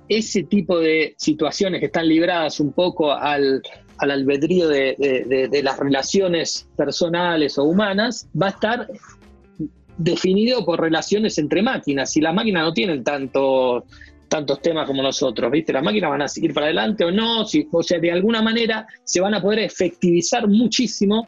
ese 0.10 0.44
tipo 0.44 0.80
de 0.80 1.15
situaciones 1.18 1.80
que 1.80 1.86
están 1.86 2.08
libradas 2.08 2.60
un 2.60 2.74
poco 2.74 3.13
al, 3.13 3.62
albedrío 3.98 4.68
de, 4.68 5.62
las 5.63 5.80
relaciones 5.80 6.68
personales 6.75 7.58
o 7.58 7.63
humanas, 7.63 8.27
va 8.39 8.48
a 8.48 8.50
estar 8.50 8.88
definido 9.98 10.65
por 10.65 10.82
relaciones 10.82 11.38
entre 11.38 11.62
máquinas. 11.62 12.18
Y 12.18 12.22
las 12.22 12.34
máquinas 12.34 12.63
no 12.63 12.74
tienen 12.74 13.06
tanto, 13.06 13.86
tantos 14.34 14.63
temas 14.63 14.88
como 14.88 15.04
nosotros, 15.04 15.52
¿viste? 15.52 15.72
Las 15.72 15.84
máquinas 15.84 16.10
van 16.10 16.24
a 16.24 16.28
seguir 16.28 16.56
para 16.56 16.66
adelante 16.66 17.06
o 17.06 17.12
no, 17.12 17.44
o 17.44 17.84
sea, 17.84 18.00
de 18.00 18.12
alguna 18.12 18.42
manera 18.42 18.88
se 19.04 19.22
van 19.22 19.36
a 19.36 19.40
poder 19.40 19.60
efectivizar 19.60 20.48
muchísimo 20.48 21.28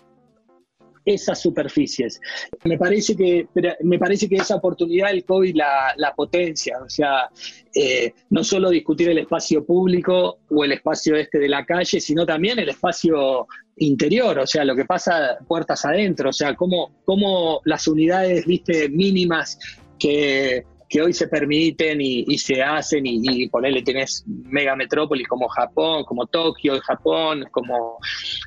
esas 1.05 1.39
superficies. 1.39 2.19
Me 2.63 2.79
parece 2.79 3.15
que, 3.15 3.47
me 3.83 3.99
parece 3.99 4.27
que 4.27 4.37
esa 4.37 4.55
oportunidad 4.55 5.11
el 5.11 5.23
COVID 5.23 5.55
la, 5.55 6.13
potencia, 6.15 6.79
o 6.83 6.89
sea, 6.89 7.29
eh, 7.75 8.11
no 8.31 8.43
solo 8.43 8.71
discutir 8.71 9.09
el 9.09 9.19
espacio 9.19 9.63
público 9.63 10.39
o 10.49 10.63
el 10.63 10.71
espacio 10.71 11.15
este 11.15 11.37
de 11.37 11.49
la 11.49 11.63
calle, 11.63 11.99
sino 11.99 12.25
también 12.25 12.57
el 12.57 12.69
espacio 12.69 13.45
interior, 13.77 14.39
o 14.39 14.47
sea, 14.47 14.65
lo 14.65 14.75
que 14.75 14.85
pasa 14.85 15.37
puertas 15.47 15.85
adentro, 15.85 16.31
o 16.31 16.33
sea, 16.33 16.55
cómo, 16.55 16.95
cómo 17.05 17.61
las 17.65 17.87
unidades, 17.87 18.47
viste, 18.47 18.89
mínimas 18.89 19.59
que 19.99 20.65
que 20.95 21.01
hoy 21.01 21.11
se 21.11 21.27
permiten 21.27 21.99
y, 21.99 22.37
se 22.37 22.63
hacen 22.63 23.05
y, 23.05 23.19
y 23.21 23.83
tenés 23.83 24.23
megametrópolis 24.25 25.27
como 25.27 25.49
Japón, 25.49 26.05
como 26.05 26.25
Tokio, 26.25 26.79
Japón, 26.79 27.43
como, 27.51 27.97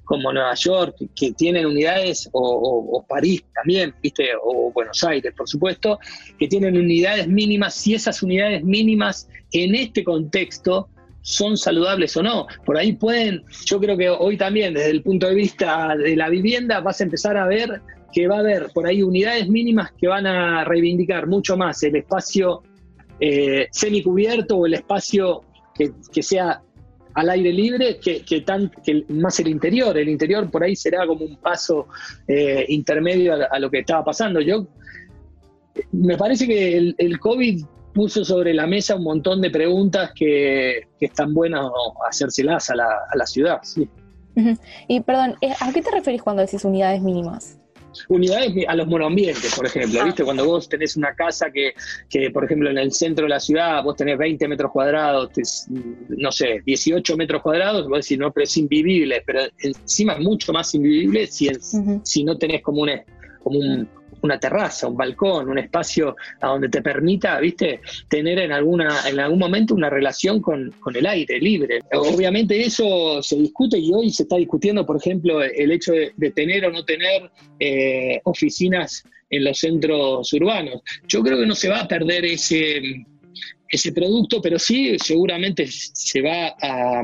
como 0.07 0.33
Nueva 0.33 0.55
York, 0.55 0.97
que 1.15 1.33
tienen 1.33 1.67
unidades, 1.67 2.27
o, 2.33 3.05
París 3.07 3.45
también, 3.55 3.95
¿viste? 4.03 4.31
o 4.43 4.73
Buenos 4.73 5.05
Aires, 5.05 5.35
por 5.37 5.47
supuesto, 5.47 5.99
que 6.39 6.49
tienen 6.49 6.79
unidades 6.79 7.29
mínimas, 7.29 7.75
si 7.75 7.93
esas 7.93 8.23
unidades 8.23 8.65
mínimas 8.65 9.29
en 9.53 9.75
este 9.75 10.03
contexto 10.03 10.89
son 11.21 11.59
saludables 11.59 12.17
o 12.17 12.23
no. 12.23 12.47
Por 12.65 12.79
ahí 12.79 12.95
pueden, 12.95 13.45
yo 13.67 13.79
creo 13.79 13.99
que 13.99 14.09
hoy 14.09 14.39
también 14.39 14.73
desde 14.73 14.93
el 14.93 15.03
punto 15.03 15.27
de 15.27 15.35
vista 15.35 15.95
de 15.95 16.17
la 16.17 16.31
vivienda 16.31 16.81
vas 16.81 17.03
a 17.03 17.05
empezar 17.05 17.37
a 17.37 17.47
ver 17.47 17.83
que 18.13 18.27
va 18.27 18.37
a 18.37 18.41
haber 18.41 18.71
por 18.73 18.87
ahí 18.87 19.03
unidades 19.03 19.49
mínimas 19.49 19.93
que 19.93 20.09
van 20.09 20.27
a 20.27 20.65
reivindicar 20.65 21.27
mucho 21.27 21.57
más 21.57 21.83
el 21.83 21.97
espacio 21.97 22.63
eh, 23.21 23.69
semicubierto 23.71 24.57
o 24.57 24.67
el 24.67 24.75
espacio 24.75 25.43
que, 25.75 26.23
sea 26.23 26.61
al 27.15 27.31
aire 27.31 27.53
libre 27.53 27.99
que, 27.99 28.45
más 29.09 29.41
el 29.41 29.49
interior. 29.49 29.97
El 29.97 30.09
interior 30.09 30.51
por 30.51 30.65
ahí 30.65 30.75
será 30.75 31.07
como 31.07 31.25
un 31.25 31.37
paso 31.37 31.89
eh, 32.27 32.65
intermedio 32.69 33.35
a, 33.51 33.59
lo 33.59 33.71
que 33.71 33.81
estaba 33.81 34.05
pasando. 34.05 34.41
Yo 34.41 34.67
me 35.93 36.17
parece 36.17 36.47
que 36.47 36.95
el, 36.97 37.21
COVID 37.21 37.65
puso 37.93 38.25
sobre 38.25 38.55
la 38.55 38.67
mesa 38.67 38.97
un 38.97 39.05
montón 39.05 39.41
de 39.41 39.51
preguntas 39.51 40.13
que, 40.15 40.83
están 41.01 41.35
buenas 41.35 41.67
hacérselas 42.09 42.71
a 42.71 42.77
la, 42.77 42.89
a 43.11 43.17
la 43.17 43.27
ciudad. 43.27 43.61
Y 44.87 45.01
perdón, 45.01 45.35
eh, 45.41 45.53
¿a 45.61 45.73
qué 45.73 45.83
te 45.83 45.91
referís 45.91 46.23
cuando 46.23 46.43
decís 46.43 46.65
unidades 46.65 47.03
mínimas? 47.03 47.59
Unidades 48.09 48.53
a 48.67 48.75
los 48.75 48.87
monoambientes, 48.87 49.55
por 49.55 49.67
ejemplo, 49.67 50.05
¿viste? 50.05 50.25
Cuando 50.25 50.45
vos 50.45 50.69
tenés 50.69 50.97
una 50.97 51.15
casa 51.15 51.51
que, 51.51 51.75
que, 52.09 52.31
por 52.31 52.45
ejemplo, 52.45 52.71
en 52.71 52.79
el 52.79 52.93
centro 52.93 53.25
de 53.25 53.31
la 53.31 53.41
ciudad 53.41 53.83
vos 53.83 53.97
tenés 53.97 54.19
20 54.19 54.49
metros 54.49 54.73
cuadrados, 54.73 55.31
no 56.09 56.33
sé, 56.33 56.63
18 56.65 57.17
metros 57.17 57.43
cuadrados, 57.43 57.89
vos 57.89 58.01
decís, 58.01 58.19
no, 58.19 58.33
pero 58.33 58.45
es 58.45 58.57
invivible, 58.57 59.23
pero 59.27 59.41
encima 59.59 60.15
es 60.15 60.21
mucho 60.21 60.53
más 60.53 60.75
invivible 60.75 61.27
si, 61.27 61.49
si 62.03 62.25
no 62.25 62.37
tenés 62.39 62.63
como 62.63 62.83
un, 62.83 62.91
como 63.43 63.59
un, 63.59 63.89
una 64.23 64.39
terraza, 64.39 64.89
un 64.89 64.97
balcón, 64.97 65.49
un 65.49 65.59
espacio 65.59 66.17
a 66.41 66.49
donde 66.49 66.69
te 66.69 66.83
permita, 66.83 67.39
viste, 67.41 67.81
tener 68.09 68.39
en 68.39 68.53
alguna, 68.53 69.09
en 69.09 69.21
algún 69.21 69.39
momento 69.39 69.75
una 69.75 69.91
relación 69.91 70.41
con, 70.41 70.73
el 70.95 71.07
aire 71.07 71.39
libre. 71.39 71.81
Obviamente 71.93 72.61
eso 72.61 73.23
se 73.23 73.37
discute 73.37 73.79
y 73.79 73.93
hoy 73.93 74.11
se 74.11 74.25
está 74.25 74.37
discutiendo, 74.37 74.85
por 74.87 74.97
ejemplo, 74.97 75.43
el 75.43 75.71
hecho 75.71 75.93
de, 75.93 76.31
tener 76.31 76.65
o 76.67 76.73
no 76.73 76.85
tener 76.85 77.31
eh, 77.61 78.21
oficinas 78.25 79.05
en 79.31 79.45
los 79.45 79.59
centros 79.59 80.33
urbanos. 80.33 80.81
Yo 81.07 81.23
creo 81.23 81.39
que 81.39 81.47
no 81.47 81.55
se 81.55 81.69
va 81.69 81.81
a 81.81 81.89
perder 81.89 82.25
ese 82.25 83.05
ese 83.71 83.93
producto, 83.93 84.41
pero 84.41 84.59
sí 84.59 84.97
seguramente 84.99 85.67
se 85.69 86.23
va 86.23 86.55
a 86.61 87.03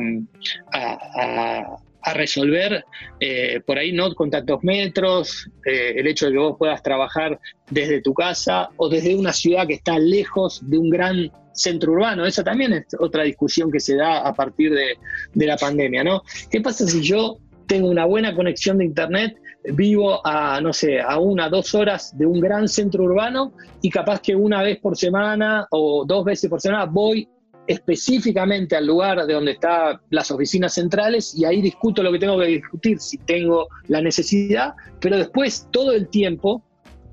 resolver 2.12 2.84
eh, 3.20 3.60
por 3.66 3.78
ahí 3.78 3.92
no 3.92 4.14
con 4.14 4.30
tantos 4.30 4.62
metros, 4.62 5.48
eh, 5.64 5.94
el 5.96 6.06
hecho 6.06 6.26
de 6.26 6.32
que 6.32 6.38
vos 6.38 6.56
puedas 6.58 6.82
trabajar 6.82 7.38
desde 7.70 8.02
tu 8.02 8.12
casa 8.12 8.68
o 8.76 8.88
desde 8.88 9.14
una 9.14 9.32
ciudad 9.32 9.66
que 9.66 9.74
está 9.74 9.98
lejos 9.98 10.60
de 10.68 10.76
un 10.76 10.90
gran 10.90 11.32
centro 11.54 11.92
urbano. 11.92 12.26
Esa 12.26 12.44
también 12.44 12.72
es 12.72 12.84
otra 12.98 13.22
discusión 13.22 13.70
que 13.70 13.80
se 13.80 13.96
da 13.96 14.18
a 14.18 14.34
partir 14.34 14.74
de, 14.74 14.98
de 15.32 15.46
la 15.46 15.56
pandemia, 15.56 16.04
¿no? 16.04 16.22
¿Qué 16.50 16.60
pasa 16.60 16.86
si 16.86 17.00
yo 17.00 17.38
tengo 17.66 17.88
una 17.88 18.04
buena 18.04 18.34
conexión 18.34 18.78
de 18.78 18.84
internet, 18.84 19.36
vivo 19.72 20.20
a, 20.26 20.60
no 20.60 20.72
sé, 20.72 21.00
a 21.00 21.18
una, 21.18 21.48
dos 21.48 21.74
horas 21.74 22.16
de 22.16 22.26
un 22.26 22.40
gran 22.40 22.68
centro 22.68 23.04
urbano 23.04 23.52
y 23.80 23.90
capaz 23.90 24.20
que 24.20 24.36
una 24.36 24.62
vez 24.62 24.78
por 24.78 24.96
semana 24.96 25.66
o 25.70 26.04
dos 26.06 26.24
veces 26.24 26.50
por 26.50 26.60
semana 26.60 26.84
voy 26.84 27.28
específicamente 27.66 28.76
al 28.76 28.86
lugar 28.86 29.26
de 29.26 29.34
donde 29.34 29.52
están 29.52 30.00
las 30.10 30.30
oficinas 30.30 30.74
centrales 30.74 31.34
y 31.36 31.44
ahí 31.44 31.62
discuto 31.62 32.02
lo 32.02 32.12
que 32.12 32.18
tengo 32.18 32.38
que 32.38 32.46
discutir, 32.46 33.00
si 33.00 33.18
tengo 33.18 33.68
la 33.88 34.00
necesidad, 34.00 34.74
pero 35.00 35.16
después 35.16 35.68
todo 35.70 35.92
el 35.92 36.08
tiempo 36.08 36.62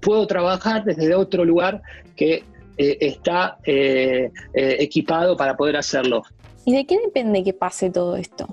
puedo 0.02 0.28
trabajar 0.28 0.84
desde 0.84 1.14
otro 1.16 1.46
lugar 1.46 1.82
que 2.16 2.44
eh, 2.78 2.98
está 3.00 3.58
eh, 3.66 4.32
eh, 4.54 4.76
equipado 4.80 5.38
para 5.38 5.56
poder 5.56 5.78
hacerlo. 5.78 6.24
¿Y 6.66 6.74
de 6.74 6.86
qué 6.86 7.00
depende 7.00 7.44
que 7.44 7.54
pase 7.54 7.90
todo 7.90 8.16
esto? 8.16 8.48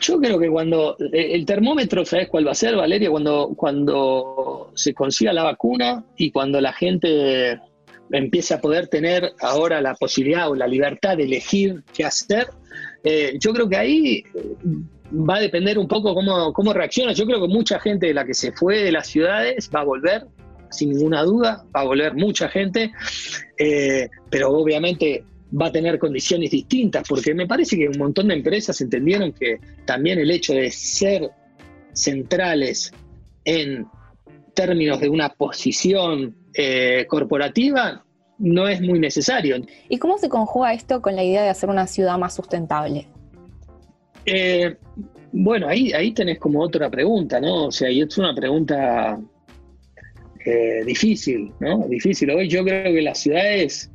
Yo 0.00 0.20
creo 0.20 0.38
que 0.38 0.50
cuando 0.50 0.96
el 0.98 1.46
termómetro, 1.46 2.04
¿sabes 2.04 2.28
cuál 2.28 2.46
va 2.46 2.52
a 2.52 2.54
ser, 2.54 2.76
Valeria? 2.76 3.10
Cuando, 3.10 3.54
cuando 3.56 4.70
se 4.74 4.92
consiga 4.92 5.32
la 5.32 5.44
vacuna 5.44 6.04
y 6.16 6.30
cuando 6.30 6.60
la 6.60 6.72
gente 6.72 7.58
empiece 8.12 8.54
a 8.54 8.60
poder 8.60 8.88
tener 8.88 9.32
ahora 9.40 9.80
la 9.80 9.94
posibilidad 9.94 10.50
o 10.50 10.54
la 10.54 10.66
libertad 10.66 11.16
de 11.16 11.24
elegir 11.24 11.82
qué 11.94 12.04
hacer, 12.04 12.48
eh, 13.04 13.36
yo 13.38 13.52
creo 13.52 13.68
que 13.68 13.76
ahí 13.76 14.24
va 15.12 15.36
a 15.36 15.40
depender 15.40 15.78
un 15.78 15.88
poco 15.88 16.14
cómo, 16.14 16.52
cómo 16.52 16.72
reacciona. 16.72 17.12
Yo 17.12 17.26
creo 17.26 17.40
que 17.40 17.48
mucha 17.48 17.78
gente 17.80 18.06
de 18.06 18.14
la 18.14 18.24
que 18.24 18.34
se 18.34 18.52
fue 18.52 18.82
de 18.82 18.92
las 18.92 19.06
ciudades 19.06 19.70
va 19.74 19.80
a 19.80 19.84
volver, 19.84 20.26
sin 20.70 20.90
ninguna 20.90 21.22
duda, 21.22 21.64
va 21.74 21.80
a 21.80 21.84
volver 21.84 22.14
mucha 22.14 22.48
gente, 22.48 22.92
eh, 23.58 24.08
pero 24.30 24.50
obviamente 24.50 25.24
va 25.58 25.66
a 25.66 25.72
tener 25.72 25.98
condiciones 25.98 26.50
distintas, 26.50 27.08
porque 27.08 27.34
me 27.34 27.46
parece 27.46 27.76
que 27.76 27.88
un 27.88 27.98
montón 27.98 28.28
de 28.28 28.34
empresas 28.34 28.80
entendieron 28.80 29.32
que 29.32 29.58
también 29.86 30.18
el 30.18 30.30
hecho 30.30 30.52
de 30.52 30.70
ser 30.70 31.30
centrales 31.94 32.92
en 33.44 33.86
términos 34.58 34.98
de 35.00 35.08
una 35.08 35.28
posición 35.28 36.34
eh, 36.52 37.06
corporativa 37.08 38.04
no 38.38 38.66
es 38.66 38.80
muy 38.80 38.98
necesario. 38.98 39.56
¿Y 39.88 39.98
cómo 39.98 40.18
se 40.18 40.28
conjuga 40.28 40.74
esto 40.74 41.00
con 41.00 41.14
la 41.14 41.22
idea 41.22 41.42
de 41.42 41.48
hacer 41.48 41.70
una 41.70 41.86
ciudad 41.86 42.18
más 42.18 42.34
sustentable? 42.34 43.06
Eh, 44.26 44.76
bueno, 45.30 45.68
ahí, 45.68 45.92
ahí 45.92 46.12
tenés 46.12 46.40
como 46.40 46.60
otra 46.60 46.90
pregunta, 46.90 47.40
¿no? 47.40 47.66
O 47.66 47.70
sea, 47.70 47.88
y 47.88 48.00
es 48.00 48.18
una 48.18 48.34
pregunta 48.34 49.20
eh, 50.44 50.82
difícil, 50.84 51.52
¿no? 51.60 51.86
Difícil. 51.88 52.30
Hoy 52.30 52.48
yo 52.48 52.64
creo 52.64 52.92
que 52.92 53.02
las 53.02 53.18
ciudades 53.18 53.92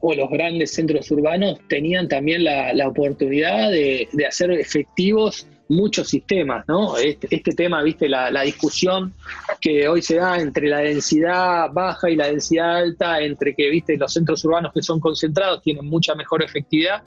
o 0.00 0.14
los 0.14 0.28
grandes 0.30 0.72
centros 0.72 1.08
urbanos 1.12 1.60
tenían 1.68 2.08
también 2.08 2.42
la, 2.42 2.88
oportunidad 2.88 3.70
de, 3.70 4.08
hacer 4.26 4.50
efectivos 4.50 5.46
muchos 5.72 6.08
sistemas, 6.08 6.64
¿no? 6.68 6.96
Este, 6.96 7.28
este 7.30 7.52
tema, 7.52 7.82
viste, 7.82 8.08
la, 8.08 8.42
discusión 8.42 9.12
que 9.60 9.88
hoy 9.88 10.02
se 10.02 10.16
da 10.16 10.38
entre 10.38 10.68
la 10.68 10.78
densidad 10.78 11.70
baja 11.72 12.10
y 12.10 12.16
la 12.16 12.26
densidad 12.26 12.76
alta, 12.76 13.20
entre 13.20 13.54
que, 13.54 13.70
viste, 13.70 13.96
los 13.96 14.12
centros 14.12 14.44
urbanos 14.44 14.72
que 14.72 14.82
son 14.82 15.00
concentrados 15.00 15.62
tienen 15.62 15.86
mucha 15.86 16.14
mejor 16.14 16.42
efectividad. 16.42 17.02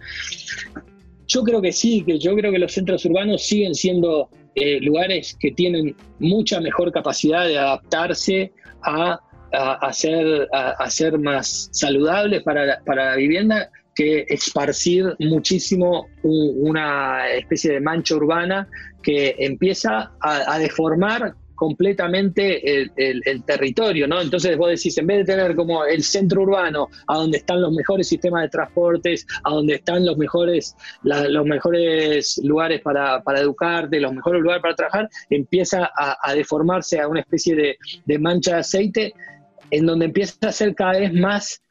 Yo 1.27 1.43
creo 1.43 1.61
que 1.61 1.71
sí, 1.71 2.03
que 2.05 2.19
yo 2.19 2.35
creo 2.35 2.51
que 2.51 2.59
los 2.59 2.71
centros 2.71 3.05
urbanos 3.05 3.43
siguen 3.43 3.75
siendo 3.75 4.29
eh, 4.55 4.79
lugares 4.81 5.35
que 5.39 5.51
tienen 5.51 5.95
mucha 6.19 6.59
mejor 6.61 6.91
capacidad 6.91 7.45
de 7.45 7.57
adaptarse 7.57 8.53
a 8.83 9.19
a, 9.55 9.93
ser, 10.89 11.19
más 11.19 11.69
saludables 11.71 12.43
para, 12.43 12.81
la 12.85 13.15
vivienda 13.15 13.69
que 13.95 14.25
esparcir 14.27 15.15
muchísimo 15.19 16.07
una 16.23 17.29
especie 17.29 17.73
de 17.73 17.79
mancha 17.79 18.15
urbana 18.15 18.67
que 19.01 19.35
empieza 19.39 20.11
a, 20.19 20.59
deformar 20.59 21.35
completamente 21.53 22.81
el, 22.97 23.43
territorio, 23.45 24.07
¿no? 24.07 24.19
Entonces 24.19 24.57
vos 24.57 24.69
decís, 24.69 24.97
en 24.97 25.07
vez 25.07 25.19
de 25.19 25.33
tener 25.33 25.55
como 25.55 25.85
el 25.85 26.03
centro 26.03 26.41
urbano, 26.41 26.89
a 27.07 27.15
donde 27.15 27.37
están 27.37 27.61
los 27.61 27.71
mejores 27.71 28.09
sistemas 28.09 28.43
de 28.43 28.49
transportes, 28.49 29.25
a 29.43 29.51
donde 29.51 29.75
están 29.75 30.05
los 30.05 30.17
mejores, 30.17 30.75
los 31.03 31.45
mejores 31.45 32.41
lugares 32.43 32.81
para, 32.81 33.23
educarte, 33.37 33.99
los 34.01 34.13
mejores 34.13 34.41
lugares 34.41 34.61
para 34.61 34.75
trabajar, 34.75 35.09
empieza 35.29 35.89
a, 35.95 36.33
deformarse 36.33 36.99
a 36.99 37.07
una 37.07 37.21
especie 37.21 37.55
de, 37.55 37.77
de 38.05 38.19
mancha 38.19 38.55
de 38.55 38.59
aceite 38.59 39.13
en 39.71 39.85
donde 39.85 40.05
empieza 40.05 40.49
a 40.49 40.51
ser 40.51 40.75
cada 40.75 40.99
vez 40.99 41.13
más 41.13 41.61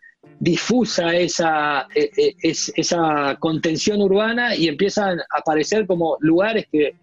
difusa 0.40 1.14
esa, 1.16 1.86
e, 1.94 2.10
e, 2.16 2.34
esa 2.42 3.36
contención 3.40 4.02
urbana 4.02 4.54
y 4.56 4.68
empiezan 4.68 5.20
a 5.20 5.38
aparecer 5.38 5.86
como 5.86 6.16
lugares 6.20 6.66
que 6.70 6.94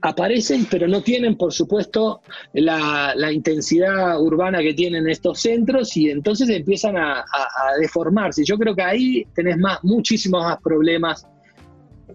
aparecen, 0.00 0.66
pero 0.70 0.86
no 0.86 1.02
tienen, 1.02 1.36
por 1.36 1.52
supuesto, 1.52 2.20
la, 2.52 3.14
intensidad 3.32 4.20
urbana 4.20 4.60
que 4.60 4.74
tienen 4.74 5.08
estos 5.08 5.40
centros 5.40 5.96
y 5.96 6.10
entonces 6.10 6.48
empiezan 6.48 6.96
a, 6.96 7.24
deformarse. 7.80 8.44
Yo 8.44 8.56
creo 8.58 8.74
que 8.74 8.82
ahí 8.82 9.26
tenés 9.34 9.58
más, 9.58 9.82
muchísimos 9.82 10.42
más 10.42 10.58
problemas 10.62 11.26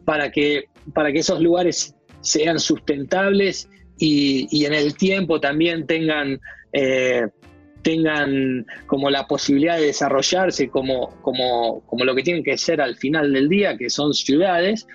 para 0.05 0.31
que, 0.31 0.65
para 0.93 1.11
que 1.11 1.19
esos 1.19 1.41
lugares 1.41 1.95
sean 2.21 2.59
sustentables 2.59 3.69
y, 3.97 4.65
en 4.65 4.73
el 4.73 4.95
tiempo 4.95 5.39
también 5.39 5.85
tengan 5.85 6.39
eh, 6.71 7.27
tengan 7.83 8.65
como 8.87 9.09
la 9.09 9.27
posibilidad 9.27 9.77
de 9.77 9.87
desarrollarse 9.87 10.69
como, 10.69 11.09
como, 11.21 11.81
como 11.81 12.05
lo 12.05 12.15
que 12.15 12.23
tienen 12.23 12.43
que 12.43 12.57
ser 12.57 12.81
al 12.81 12.95
final 12.95 13.31
del 13.31 13.49
día, 13.49 13.77
que 13.77 13.89
son 13.89 14.13
ciudades, 14.13 14.87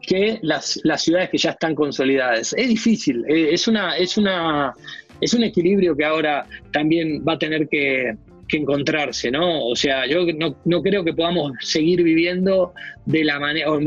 que 0.00 0.38
las, 0.42 0.80
las 0.82 1.02
ciudades 1.02 1.30
que 1.30 1.38
ya 1.38 1.50
están 1.50 1.74
consolidadas. 1.74 2.54
Es 2.56 2.68
difícil, 2.68 3.24
eh, 3.28 3.50
es, 3.52 3.68
una, 3.68 3.96
es, 3.96 4.16
una, 4.16 4.74
es 5.20 5.34
un 5.34 5.44
equilibrio 5.44 5.96
que 5.96 6.04
ahora 6.04 6.46
también 6.72 7.24
va 7.26 7.34
a 7.34 7.38
tener 7.38 7.68
que, 7.68 8.16
que 8.52 8.58
encontrarse, 8.58 9.30
¿no? 9.30 9.66
O 9.66 9.74
sea, 9.74 10.06
yo 10.06 10.26
no, 10.66 10.82
creo 10.82 11.02
que 11.02 11.14
podamos 11.14 11.52
seguir 11.60 12.02
viviendo 12.02 12.74
de 13.06 13.24
la 13.24 13.40
manera, 13.40 13.72
o, 13.72 13.80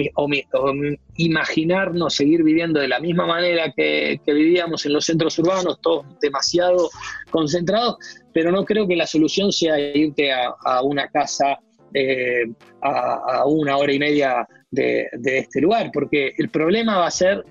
imaginarnos 1.17 2.15
seguir 2.15 2.41
viviendo 2.41 2.79
de 2.79 2.87
la 2.87 2.99
misma 2.99 3.27
manera 3.27 3.71
que, 3.75 4.19
vivíamos 4.25 4.83
en 4.87 4.93
los 4.93 5.05
centros 5.05 5.37
urbanos, 5.37 5.79
todos 5.81 6.05
demasiado 6.19 6.89
concentrados, 7.29 7.97
pero 8.33 8.51
no 8.51 8.65
creo 8.65 8.87
que 8.87 8.95
la 8.95 9.05
solución 9.05 9.51
sea 9.51 9.79
irte 9.79 10.31
a, 10.33 10.81
una 10.81 11.07
casa 11.09 11.59
eh, 11.93 12.45
a, 12.81 13.45
una 13.45 13.77
hora 13.77 13.93
y 13.93 13.99
media 13.99 14.47
de 14.71 15.07
este 15.23 15.61
lugar, 15.61 15.91
porque 15.93 16.33
el 16.39 16.49
problema 16.49 16.97
va 16.97 17.05
a 17.05 17.11
ser 17.11 17.45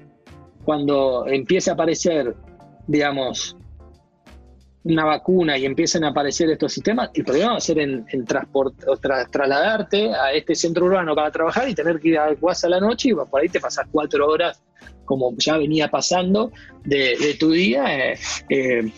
cuando 0.65 1.27
empiece 1.29 1.71
a 1.71 1.75
aparecer, 1.75 2.35
digamos, 2.89 3.57
una 4.85 5.05
vacuna 5.05 5.57
y 5.57 5.65
empiecen 5.65 6.05
a 6.05 6.09
aparecer 6.09 6.51
estos 6.51 6.73
sistemas, 6.73 7.11
el 7.15 7.25
problema 7.25 7.53
va 7.53 7.57
a 7.57 7.61
ser 7.61 7.79
en, 7.79 8.05
transporte, 8.27 8.85
trasladarte 9.31 10.13
a 10.15 10.33
este 10.33 10.55
centro 10.55 10.87
urbano 10.87 11.15
para 11.15 11.31
trabajar 11.31 11.69
y 11.69 11.75
tener 11.75 11.99
que 11.99 12.09
ir 12.09 12.19
a 12.19 12.33
Guasa 12.35 12.67
a 12.67 12.71
la 12.71 12.81
noche 12.81 13.09
y 13.09 13.15
por 13.15 13.41
ahí 13.41 13.49
te 13.49 13.61
pasas 13.61 13.87
cuatro 13.91 14.27
horas, 14.27 14.63
como 15.07 15.35
ya 15.39 15.57
venía 15.57 15.89
pasando, 15.89 16.53
de, 16.85 17.37
tu 17.41 17.51
día 17.51 18.13
eh, 18.13 18.19
eh, 18.51 18.93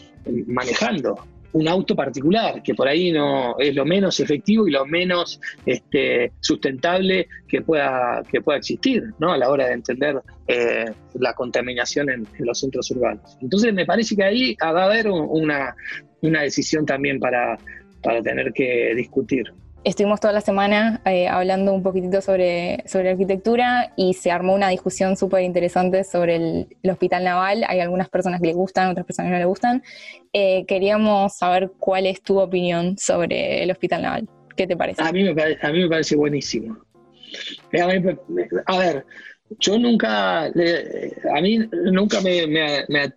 manejando 0.46 1.18
un 1.52 1.68
auto 1.68 1.94
particular, 1.94 2.62
que 2.62 2.74
por 2.74 2.88
ahí 2.88 3.12
no 3.12 3.58
es 3.58 3.74
lo 3.74 3.84
menos 3.84 4.20
efectivo 4.20 4.66
y 4.66 4.70
lo 4.70 4.86
menos 4.86 5.40
este, 5.64 6.32
sustentable 6.40 7.28
que 7.48 7.62
pueda, 7.62 8.22
que 8.30 8.40
pueda 8.40 8.58
existir 8.58 9.04
¿no? 9.18 9.32
a 9.32 9.38
la 9.38 9.48
hora 9.50 9.66
de 9.66 9.74
entender 9.74 10.20
eh, 10.46 10.86
la 11.14 11.34
contaminación 11.34 12.10
en, 12.10 12.26
los 12.38 12.60
centros 12.60 12.90
urbanos. 12.90 13.36
Entonces 13.40 13.72
me 13.72 13.86
parece 13.86 14.16
que 14.16 14.24
ahí 14.24 14.56
va 14.62 14.82
a 14.82 14.86
haber 14.86 15.08
una, 15.08 15.74
una 16.22 16.42
decisión 16.42 16.84
también 16.84 17.18
para, 17.18 17.58
para 18.02 18.22
tener 18.22 18.52
que 18.52 18.94
discutir 18.94 19.52
estuvimos 19.86 20.18
toda 20.18 20.32
la 20.32 20.40
semana 20.40 21.00
eh, 21.04 21.28
hablando 21.28 21.72
un 21.72 21.80
poquitito 21.80 22.20
sobre, 22.20 22.82
sobre 22.86 23.10
arquitectura 23.10 23.92
y 23.96 24.14
se 24.14 24.32
armó 24.32 24.52
una 24.52 24.68
discusión 24.68 25.16
súper 25.16 25.42
interesante 25.42 26.02
sobre 26.02 26.34
el, 26.34 26.90
Hospital 26.90 27.22
Naval. 27.22 27.64
Hay 27.68 27.78
algunas 27.78 28.08
personas 28.08 28.40
que 28.40 28.48
le 28.48 28.54
gustan, 28.54 28.90
otras 28.90 29.06
personas 29.06 29.30
que 29.30 29.34
no 29.34 29.38
le 29.38 29.44
gustan. 29.44 29.84
Eh, 30.32 30.64
queríamos 30.66 31.36
saber 31.36 31.70
cuál 31.78 32.06
es 32.06 32.20
tu 32.20 32.40
opinión 32.40 32.98
sobre 32.98 33.62
el 33.62 33.70
Hospital 33.70 34.02
Naval. 34.02 34.28
¿Qué 34.56 34.66
te 34.66 34.76
parece? 34.76 35.02
A 35.02 35.12
mí 35.12 35.22
me, 35.22 35.34
parece, 35.36 35.64
a 35.64 35.70
mí 35.70 35.82
me 35.82 35.88
parece 35.88 36.16
buenísimo. 36.16 36.78
Eh, 37.70 37.80
a, 37.80 38.78
ver, 38.78 39.06
yo 39.60 39.78
nunca, 39.78 40.46
a 40.46 41.40
mí 41.40 41.58
nunca 41.92 42.20
me, 42.22 43.14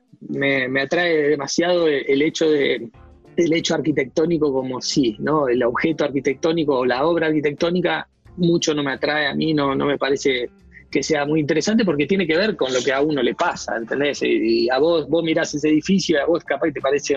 me 0.67 0.82
atrae 0.82 1.29
demasiado 1.29 1.88
el 1.88 2.21
hecho 2.21 2.47
de 2.47 2.91
el 3.39 3.54
hecho 3.54 3.75
arquitectónico 3.75 4.52
como 4.54 4.82
sí, 4.82 5.15
¿no? 5.19 5.47
El 5.47 5.63
objeto 5.63 6.04
arquitectónico 6.06 6.80
o 6.80 6.86
la 6.86 7.06
obra 7.06 7.28
arquitectónica 7.28 8.08
mucho 8.38 8.73
no 8.73 8.84
me 8.84 8.91
atrae 8.93 9.28
a 9.28 9.34
mí, 9.36 9.54
no, 9.54 9.75
no 9.75 9.86
me 9.86 9.97
parece 9.97 10.49
que 10.91 11.04
sea 11.04 11.23
muy 11.25 11.39
interesante 11.39 11.86
porque 11.86 12.08
tiene 12.08 12.25
que 12.25 12.36
ver 12.36 12.56
con 12.56 12.73
lo 12.73 12.82
que 12.82 12.91
a 12.91 13.02
uno 13.02 13.21
le 13.21 13.36
pasa, 13.36 13.78
¿entendés? 13.78 14.21
Y, 14.23 14.69
a 14.71 14.80
vos, 14.80 15.08
vos 15.08 15.23
mirás 15.23 15.54
ese 15.54 15.69
edificio 15.69 16.17
y 16.17 16.19
a 16.21 16.25
vos 16.25 16.43
capaz 16.43 16.71
te 16.71 16.82
parece 16.82 17.15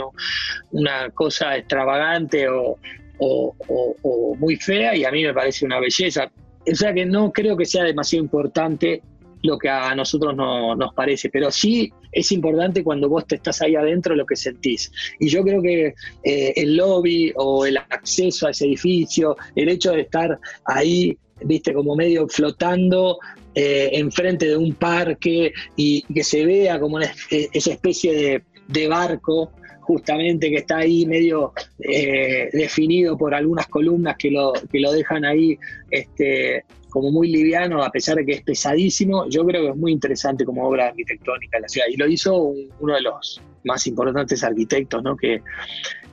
una 0.72 1.08
cosa 1.10 1.56
extravagante 1.56 2.48
o, 2.48 2.76
o- 3.18 3.54
o- 3.68 3.96
o 4.02 4.34
muy 4.36 4.56
fea 4.56 4.94
y 4.96 5.04
a 5.04 5.10
mí 5.10 5.22
me 5.24 5.32
parece 5.32 5.64
una 5.64 5.80
belleza. 5.80 6.30
O 6.70 6.74
sea 6.74 6.92
que 6.92 7.06
no 7.06 7.32
creo 7.32 7.56
que 7.56 7.64
sea 7.64 7.84
demasiado 7.84 8.24
importante 8.24 9.02
lo 9.42 9.58
que 9.58 9.68
a 9.68 9.94
nosotros 9.94 10.34
no, 10.36 10.74
nos 10.76 10.94
parece, 10.94 11.28
pero 11.30 11.50
sí 11.50 11.92
es 12.12 12.30
importante 12.32 12.82
cuando 12.84 13.08
vos 13.08 13.26
te 13.26 13.36
estás 13.36 13.60
ahí 13.62 13.74
adentro 13.74 14.14
lo 14.14 14.24
que 14.26 14.36
sentís. 14.36 14.90
Y 15.18 15.28
yo 15.28 15.42
creo 15.42 15.60
que 15.62 15.94
eh, 16.24 16.52
el 16.56 16.76
lobby 16.76 17.32
o 17.36 17.66
el 17.66 17.76
acceso 17.76 18.46
a 18.46 18.50
ese 18.50 18.66
edificio, 18.66 19.36
el 19.56 19.68
hecho 19.68 19.92
de 19.92 20.02
estar 20.02 20.38
ahí, 20.64 21.16
viste, 21.44 21.74
como 21.74 21.96
medio 21.96 22.28
flotando 22.28 23.18
eh, 23.54 23.90
enfrente 23.94 24.46
de 24.46 24.56
un 24.56 24.74
parque 24.74 25.52
y 25.76 26.02
que 26.02 26.22
se 26.24 26.46
vea 26.46 26.78
como 26.78 26.96
una 26.96 27.06
es- 27.30 27.48
esa 27.52 27.72
especie 27.72 28.44
de 28.68 28.88
barco 28.88 29.50
justamente 29.82 30.48
que 30.50 30.56
está 30.56 30.78
ahí 30.78 31.04
medio 31.06 31.52
eh, 31.80 32.48
definido 32.52 33.16
por 33.16 33.34
algunas 33.34 33.66
columnas 33.68 34.16
que 34.16 34.30
lo, 34.30 34.52
que 34.70 34.80
lo 34.80 34.92
dejan 34.92 35.24
ahí 35.24 35.58
este, 35.90 36.64
como 36.88 37.10
muy 37.10 37.28
liviano, 37.28 37.82
a 37.82 37.90
pesar 37.90 38.16
de 38.16 38.24
que 38.26 38.32
es 38.32 38.42
pesadísimo, 38.42 39.28
yo 39.28 39.44
creo 39.46 39.62
que 39.62 39.68
es 39.70 39.76
muy 39.76 39.92
interesante 39.92 40.44
como 40.44 40.66
obra 40.66 40.88
arquitectónica 40.88 41.56
de 41.58 41.62
la 41.62 41.68
ciudad. 41.68 41.86
Y 41.90 41.96
lo 41.96 42.06
hizo 42.06 42.36
un- 42.36 42.68
uno 42.80 42.94
de 42.94 43.00
los 43.02 43.40
más 43.64 43.86
importantes 43.86 44.42
arquitectos 44.44 45.02
¿no? 45.02 45.16
que, 45.16 45.40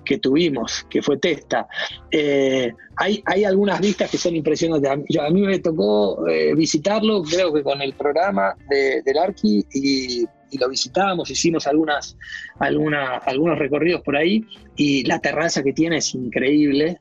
que 0.06 0.18
tuvimos, 0.20 0.86
que 0.90 1.02
fue 1.02 1.18
Testa. 1.18 1.68
Eh, 2.12 2.72
hay, 2.96 3.22
hay 3.26 3.44
algunas 3.44 3.80
vistas 3.82 4.10
que 4.10 4.18
son 4.18 4.36
impresionantes. 4.36 4.90
A 4.90 4.96
mí, 4.96 5.04
yo- 5.10 5.22
a 5.22 5.30
mí 5.30 5.42
me 5.42 5.60
tocó 5.60 6.28
eh, 6.28 6.56
visitarlo, 6.56 7.24
creo 7.24 7.54
que 7.54 7.62
con 7.64 7.82
el 7.82 7.94
programa 7.94 8.56
de- 8.70 9.02
del 9.04 9.18
Arqui, 9.18 9.66
y, 9.74 10.26
y 10.52 10.58
lo 10.58 10.70
visitamos, 10.70 11.30
hicimos 11.30 11.68
algunas, 11.68 12.18
alguna- 12.60 13.18
algunos 13.18 13.58
recorridos 13.58 14.02
por 14.02 14.16
ahí, 14.16 14.46
y 14.76 15.04
la 15.06 15.20
terraza 15.20 15.64
que 15.64 15.74
tiene 15.74 15.98
es 15.98 16.14
increíble. 16.16 17.00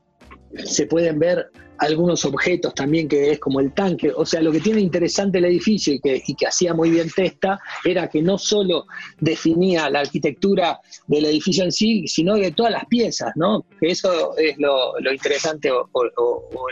Se 0.65 0.87
pueden 0.87 1.19
ver 1.19 1.51
algunos 1.81 2.25
objetos 2.25 2.75
también 2.75 3.07
que 3.07 3.31
es 3.31 3.39
como 3.39 3.61
el 3.61 3.73
tanque. 3.73 4.11
O 4.13 4.27
sea, 4.27 4.41
lo 4.41 4.51
que 4.51 4.59
tiene 4.59 4.81
interesante 4.81 5.39
el 5.39 5.45
edificio 5.45 5.93
y 5.95 6.01
que, 6.01 6.21
y 6.27 6.35
que 6.35 6.47
hacía 6.47 6.75
muy 6.75 6.91
bien 6.91 7.09
Testa 7.09 7.61
era 7.85 8.09
que 8.09 8.21
no 8.21 8.37
solo 8.37 8.87
definía 9.21 9.89
la 9.89 10.01
arquitectura 10.01 10.81
del 11.07 11.27
edificio 11.27 11.63
en 11.63 11.71
sí, 11.71 12.09
sino 12.09 12.35
de 12.35 12.51
todas 12.51 12.73
las 12.73 12.85
piezas, 12.87 13.31
¿no? 13.37 13.65
Eso 13.81 14.37
es 14.39 14.59
lo, 14.59 14.99
lo 14.99 15.13
interesante 15.13 15.71
o 15.71 15.87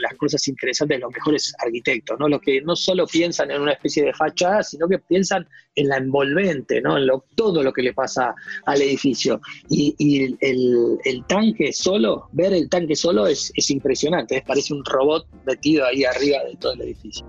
las 0.01 0.15
cosas 0.15 0.49
interesantes 0.49 0.97
de 0.97 1.03
los 1.03 1.13
mejores 1.13 1.55
arquitectos, 1.65 2.19
¿no? 2.19 2.29
Los 2.29 2.41
que 2.41 2.61
no 2.63 2.75
solo 2.75 3.07
piensan 3.07 3.53
en 3.53 3.63
una 3.63 3.75
especie 3.75 4.03
de 4.05 4.13
fachada, 4.13 4.65
sino 4.65 4.89
que 4.89 4.99
piensan 4.99 5.47
en 5.77 5.89
la 5.89 5.99
envolvente, 5.99 6.81
¿no? 6.81 6.97
En 6.99 7.07
lo, 7.07 7.25
todo 7.35 7.63
lo 7.63 7.73
que 7.73 7.83
le 7.83 7.93
pasa 7.93 8.35
al 8.65 8.83
edificio. 8.83 9.41
Y, 9.69 9.95
el, 10.41 11.25
tanque 11.29 11.73
solo, 11.73 12.29
ver 12.33 12.53
el 12.53 12.69
tanque 12.69 12.97
solo 12.97 13.27
es, 13.27 13.53
es 13.55 13.71
impresionante, 13.71 14.37
es- 14.39 14.45
parece 14.45 14.75
un 14.75 14.85
robot 14.85 15.27
metido 15.47 15.85
ahí 15.87 16.05
arriba 16.05 16.39
de 16.45 16.57
todo 16.57 16.73
el 16.73 16.83
edificio. 16.83 17.27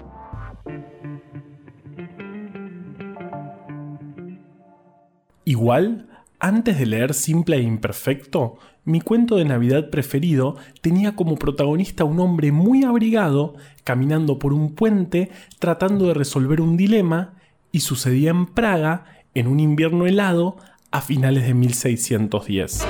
Igual, 5.46 6.08
antes 6.40 6.78
de 6.78 6.86
leer 6.86 7.14
Simple 7.14 7.58
e 7.58 7.62
Imperfecto, 7.62 8.58
mi 8.84 9.02
cuento 9.02 9.36
de 9.36 9.46
Navidad 9.46 9.90
preferido 9.90 10.56
tenía 10.82 11.16
como 11.16 11.36
protagonista 11.36 12.04
un 12.04 12.20
hombre 12.20 12.52
muy 12.52 12.84
abrigado 12.84 13.56
caminando 13.84 14.40
por 14.40 14.54
un 14.54 14.76
puente 14.76 15.30
tratando 15.60 16.08
de 16.08 16.14
resolver 16.14 16.62
un 16.62 16.78
dilema 16.78 17.37
y 17.72 17.82
sucedía 17.82 18.32
en 18.32 18.46
Praga 18.46 19.06
en 19.34 19.48
un 19.48 19.60
invierno 19.60 20.06
helado 20.06 20.58
a 20.92 21.02
finales 21.02 21.46
de 21.46 21.54
1610. 21.54 22.86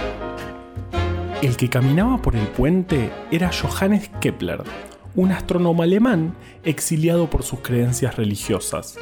El 1.41 1.57
que 1.57 1.69
caminaba 1.69 2.21
por 2.21 2.35
el 2.35 2.47
puente 2.47 3.11
era 3.31 3.51
Johannes 3.51 4.09
Kepler, 4.21 4.63
un 5.15 5.31
astrónomo 5.31 5.83
alemán 5.83 6.35
exiliado 6.63 7.29
por 7.29 7.43
sus 7.43 7.59
creencias 7.59 8.15
religiosas. 8.15 8.97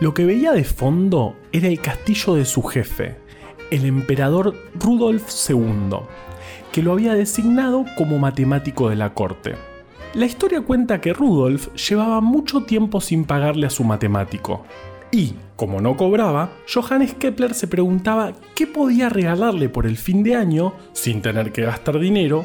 Lo 0.00 0.14
que 0.14 0.24
veía 0.24 0.52
de 0.52 0.64
fondo 0.64 1.36
era 1.52 1.68
el 1.68 1.80
castillo 1.80 2.34
de 2.34 2.44
su 2.44 2.62
jefe, 2.62 3.18
el 3.70 3.84
emperador 3.84 4.56
Rudolf 4.74 5.28
II, 5.48 5.98
que 6.72 6.82
lo 6.82 6.92
había 6.92 7.14
designado 7.14 7.84
como 7.96 8.18
matemático 8.18 8.88
de 8.88 8.96
la 8.96 9.14
corte. 9.14 9.54
La 10.14 10.26
historia 10.26 10.60
cuenta 10.60 11.00
que 11.00 11.12
Rudolf 11.12 11.68
llevaba 11.74 12.20
mucho 12.20 12.64
tiempo 12.64 13.00
sin 13.00 13.24
pagarle 13.24 13.66
a 13.66 13.70
su 13.70 13.84
matemático, 13.84 14.64
y, 15.12 15.34
como 15.56 15.80
no 15.80 15.96
cobraba, 15.96 16.50
Johannes 16.72 17.14
Kepler 17.14 17.54
se 17.54 17.66
preguntaba 17.66 18.32
qué 18.54 18.66
podía 18.66 19.08
regalarle 19.08 19.68
por 19.68 19.86
el 19.86 19.96
fin 19.96 20.22
de 20.22 20.36
año, 20.36 20.74
sin 20.92 21.22
tener 21.22 21.52
que 21.52 21.62
gastar 21.62 21.98
dinero, 21.98 22.44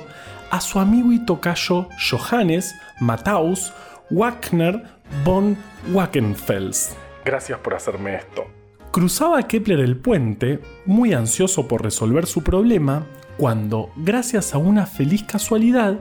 a 0.51 0.61
su 0.61 0.79
amigo 0.79 1.11
y 1.11 1.19
tocayo 1.25 1.87
Johannes 2.09 2.75
Matthaus 2.99 3.73
Wagner 4.09 4.83
von 5.23 5.57
Wackenfels. 5.91 6.95
Gracias 7.23 7.59
por 7.59 7.73
hacerme 7.73 8.15
esto. 8.15 8.45
Cruzaba 8.91 9.43
Kepler 9.43 9.79
el 9.79 9.97
puente, 9.97 10.59
muy 10.85 11.13
ansioso 11.13 11.67
por 11.67 11.83
resolver 11.83 12.25
su 12.25 12.43
problema, 12.43 13.05
cuando, 13.37 13.89
gracias 13.97 14.53
a 14.53 14.57
una 14.57 14.85
feliz 14.85 15.23
casualidad, 15.23 15.99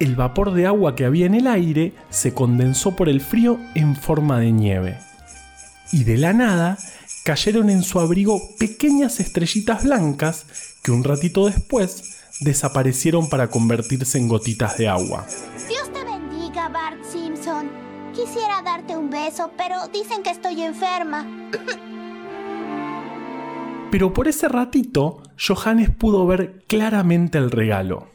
el 0.00 0.16
vapor 0.16 0.52
de 0.52 0.66
agua 0.66 0.96
que 0.96 1.04
había 1.04 1.26
en 1.26 1.34
el 1.34 1.46
aire 1.46 1.92
se 2.10 2.34
condensó 2.34 2.96
por 2.96 3.08
el 3.08 3.20
frío 3.20 3.58
en 3.74 3.94
forma 3.94 4.40
de 4.40 4.50
nieve. 4.50 5.11
Y 5.92 6.04
de 6.04 6.16
la 6.16 6.32
nada 6.32 6.78
cayeron 7.24 7.70
en 7.70 7.82
su 7.82 8.00
abrigo 8.00 8.56
pequeñas 8.58 9.20
estrellitas 9.20 9.84
blancas 9.84 10.46
que 10.82 10.90
un 10.90 11.04
ratito 11.04 11.46
después 11.46 12.18
desaparecieron 12.40 13.28
para 13.28 13.48
convertirse 13.48 14.18
en 14.18 14.28
gotitas 14.28 14.78
de 14.78 14.88
agua. 14.88 15.26
Dios 15.68 15.92
te 15.92 16.02
bendiga, 16.02 16.68
Bart 16.68 16.98
Simpson. 17.04 17.70
Quisiera 18.14 18.62
darte 18.62 18.96
un 18.96 19.10
beso, 19.10 19.50
pero 19.56 19.86
dicen 19.88 20.22
que 20.22 20.30
estoy 20.30 20.62
enferma. 20.62 21.26
Pero 23.90 24.14
por 24.14 24.26
ese 24.26 24.48
ratito, 24.48 25.22
Johannes 25.38 25.90
pudo 25.90 26.26
ver 26.26 26.64
claramente 26.66 27.36
el 27.36 27.50
regalo. 27.50 28.08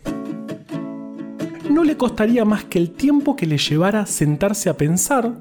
No 1.69 1.83
le 1.83 1.97
costaría 1.97 2.45
más 2.45 2.63
que 2.63 2.79
el 2.79 2.89
tiempo 2.89 3.35
que 3.35 3.45
le 3.45 3.59
llevara 3.59 4.07
sentarse 4.07 4.71
a 4.71 4.73
pensar, 4.75 5.37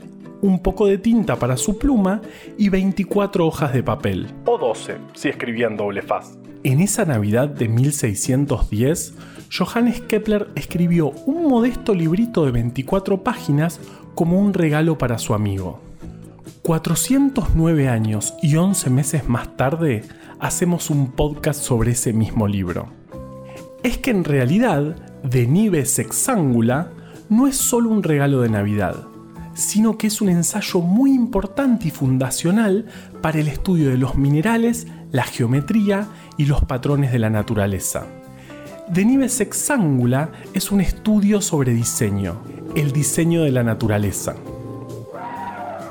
un 0.47 0.61
poco 0.61 0.87
de 0.87 0.99
tinta 0.99 1.37
para 1.37 1.57
su 1.57 1.79
pluma 1.79 2.23
y 2.57 2.69
24 2.69 3.47
hojas 3.47 3.73
de 3.73 3.83
papel. 3.83 4.29
O 4.47 4.59
12, 4.59 4.97
si 5.15 5.29
escribía 5.29 5.67
en 5.67 5.77
doble 5.77 6.03
faz. 6.03 6.39
En 6.63 6.81
esa 6.81 7.05
Navidad 7.05 7.49
de 7.49 7.69
1610, 7.69 9.15
Johannes 9.57 10.01
Kepler 10.01 10.49
escribió 10.55 11.11
un 11.27 11.47
modesto 11.47 11.95
librito 11.95 12.45
de 12.45 12.53
24 12.53 13.23
páginas 13.23 13.81
como 14.15 14.41
un 14.41 14.53
regalo 14.53 14.99
para 14.99 15.19
su 15.19 15.35
amigo. 15.35 15.81
409 16.63 17.89
años 17.89 18.35
y 18.43 18.57
11 18.57 18.91
meses 18.91 19.29
más 19.29 19.57
tarde, 19.57 20.03
hacemos 20.41 20.91
un 20.91 21.13
podcast 21.13 21.63
sobre 21.63 21.93
ese 21.93 22.13
mismo 22.13 22.49
libro. 22.49 22.89
Es 23.85 23.99
que 23.99 24.11
en 24.11 24.25
realidad, 24.25 24.97
De 25.23 25.47
Nive 25.47 25.85
Sexangula 25.85 26.91
no 27.29 27.47
es 27.47 27.57
solo 27.57 27.91
un 27.91 28.03
regalo 28.03 28.41
de 28.41 28.49
Navidad, 28.49 29.07
sino 29.57 29.97
que 29.97 30.07
es 30.09 30.21
un 30.21 30.29
ensayo 30.29 30.81
muy 30.81 31.13
importante 31.13 31.89
y 31.89 31.91
fundacional 31.91 32.85
para 33.23 33.41
el 33.41 33.49
estudio 33.49 33.89
de 33.89 33.97
los 33.97 34.17
minerales, 34.17 34.87
la 35.13 35.25
geometría 35.25 36.07
y 36.37 36.45
los 36.45 36.63
patrones 36.65 37.11
de 37.11 37.19
la 37.19 37.31
naturaleza. 37.31 38.07
De 38.89 39.05
Nive 39.05 39.31
Sexangula 39.31 40.29
es 40.53 40.71
un 40.71 40.83
estudio 40.83 41.41
sobre 41.41 41.73
diseño, 41.73 42.37
el 42.77 42.93
diseño 42.93 43.43
de 43.43 43.51
la 43.51 43.63
naturaleza. 43.63 44.37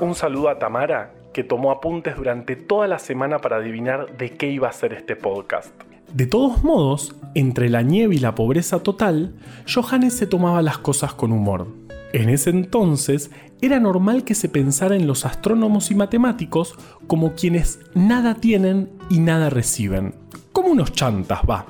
Un 0.00 0.14
saludo 0.14 0.48
a 0.48 0.58
Tamara, 0.58 1.12
que 1.34 1.42
tomó 1.42 1.72
apuntes 1.72 2.16
durante 2.16 2.54
toda 2.54 2.86
la 2.86 3.00
semana 3.00 3.40
para 3.40 3.56
adivinar 3.56 4.16
de 4.16 4.30
qué 4.30 4.48
iba 4.48 4.68
a 4.68 4.72
ser 4.72 4.92
este 4.92 5.16
podcast. 5.16 5.70
De 6.14 6.26
todos 6.26 6.62
modos, 6.62 7.16
entre 7.34 7.68
la 7.68 7.82
nieve 7.82 8.14
y 8.14 8.18
la 8.18 8.36
pobreza 8.36 8.78
total, 8.78 9.34
Johannes 9.72 10.16
se 10.16 10.26
tomaba 10.26 10.62
las 10.62 10.78
cosas 10.78 11.12
con 11.12 11.32
humor. 11.32 11.66
En 12.12 12.28
ese 12.28 12.50
entonces, 12.50 13.30
era 13.60 13.80
normal 13.80 14.24
que 14.24 14.34
se 14.34 14.48
pensara 14.48 14.96
en 14.96 15.06
los 15.06 15.24
astrónomos 15.24 15.90
y 15.90 15.94
matemáticos 15.94 16.74
como 17.06 17.34
quienes 17.34 17.80
nada 17.94 18.34
tienen 18.34 18.90
y 19.10 19.20
nada 19.20 19.50
reciben. 19.50 20.14
Como 20.52 20.68
unos 20.68 20.92
chantas, 20.92 21.40
va. 21.48 21.66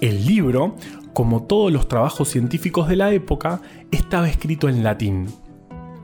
El 0.00 0.26
libro, 0.26 0.76
como 1.12 1.44
todos 1.44 1.72
los 1.72 1.88
trabajos 1.88 2.28
científicos 2.28 2.88
de 2.88 2.96
la 2.96 3.12
época, 3.12 3.60
estaba 3.90 4.28
escrito 4.28 4.68
en 4.68 4.82
latín. 4.82 5.26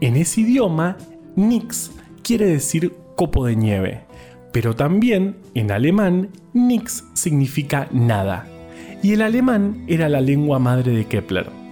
En 0.01 0.17
ese 0.17 0.41
idioma, 0.41 0.97
Nix 1.37 1.93
quiere 2.23 2.47
decir 2.47 2.93
copo 3.17 3.47
de 3.47 3.57
nieve, 3.57 4.01
pero 4.53 4.75
también 4.75 5.37
en 5.55 5.71
alemán 5.71 6.31
Nix 6.53 7.05
significa 7.15 7.89
nada, 7.93 8.47
y 9.03 9.13
el 9.13 9.23
alemán 9.23 9.85
era 9.87 10.09
la 10.09 10.21
lengua 10.21 10.59
madre 10.59 10.93
de 10.93 11.05
Kepler. 11.05 11.64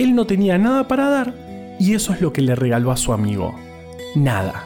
Él 0.00 0.14
no 0.14 0.26
tenía 0.26 0.56
nada 0.56 0.88
para 0.88 1.10
dar 1.10 1.34
y 1.78 1.92
eso 1.92 2.14
es 2.14 2.22
lo 2.22 2.32
que 2.32 2.40
le 2.40 2.54
regaló 2.54 2.90
a 2.90 2.96
su 2.96 3.12
amigo. 3.12 3.54
Nada. 4.14 4.64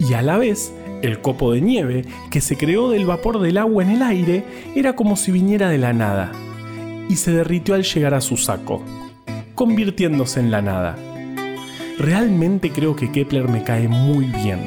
Y 0.00 0.14
a 0.14 0.22
la 0.22 0.38
vez, 0.38 0.72
el 1.02 1.20
copo 1.20 1.52
de 1.52 1.60
nieve, 1.60 2.04
que 2.32 2.40
se 2.40 2.56
creó 2.56 2.90
del 2.90 3.06
vapor 3.06 3.38
del 3.38 3.58
agua 3.58 3.84
en 3.84 3.90
el 3.90 4.02
aire, 4.02 4.44
era 4.74 4.96
como 4.96 5.14
si 5.14 5.30
viniera 5.30 5.68
de 5.68 5.78
la 5.78 5.92
nada, 5.92 6.32
y 7.08 7.14
se 7.14 7.30
derritió 7.30 7.76
al 7.76 7.84
llegar 7.84 8.12
a 8.12 8.20
su 8.20 8.36
saco, 8.36 8.82
convirtiéndose 9.54 10.40
en 10.40 10.50
la 10.50 10.62
nada. 10.62 10.96
Realmente 11.96 12.70
creo 12.70 12.96
que 12.96 13.12
Kepler 13.12 13.48
me 13.48 13.62
cae 13.62 13.86
muy 13.86 14.24
bien. 14.24 14.66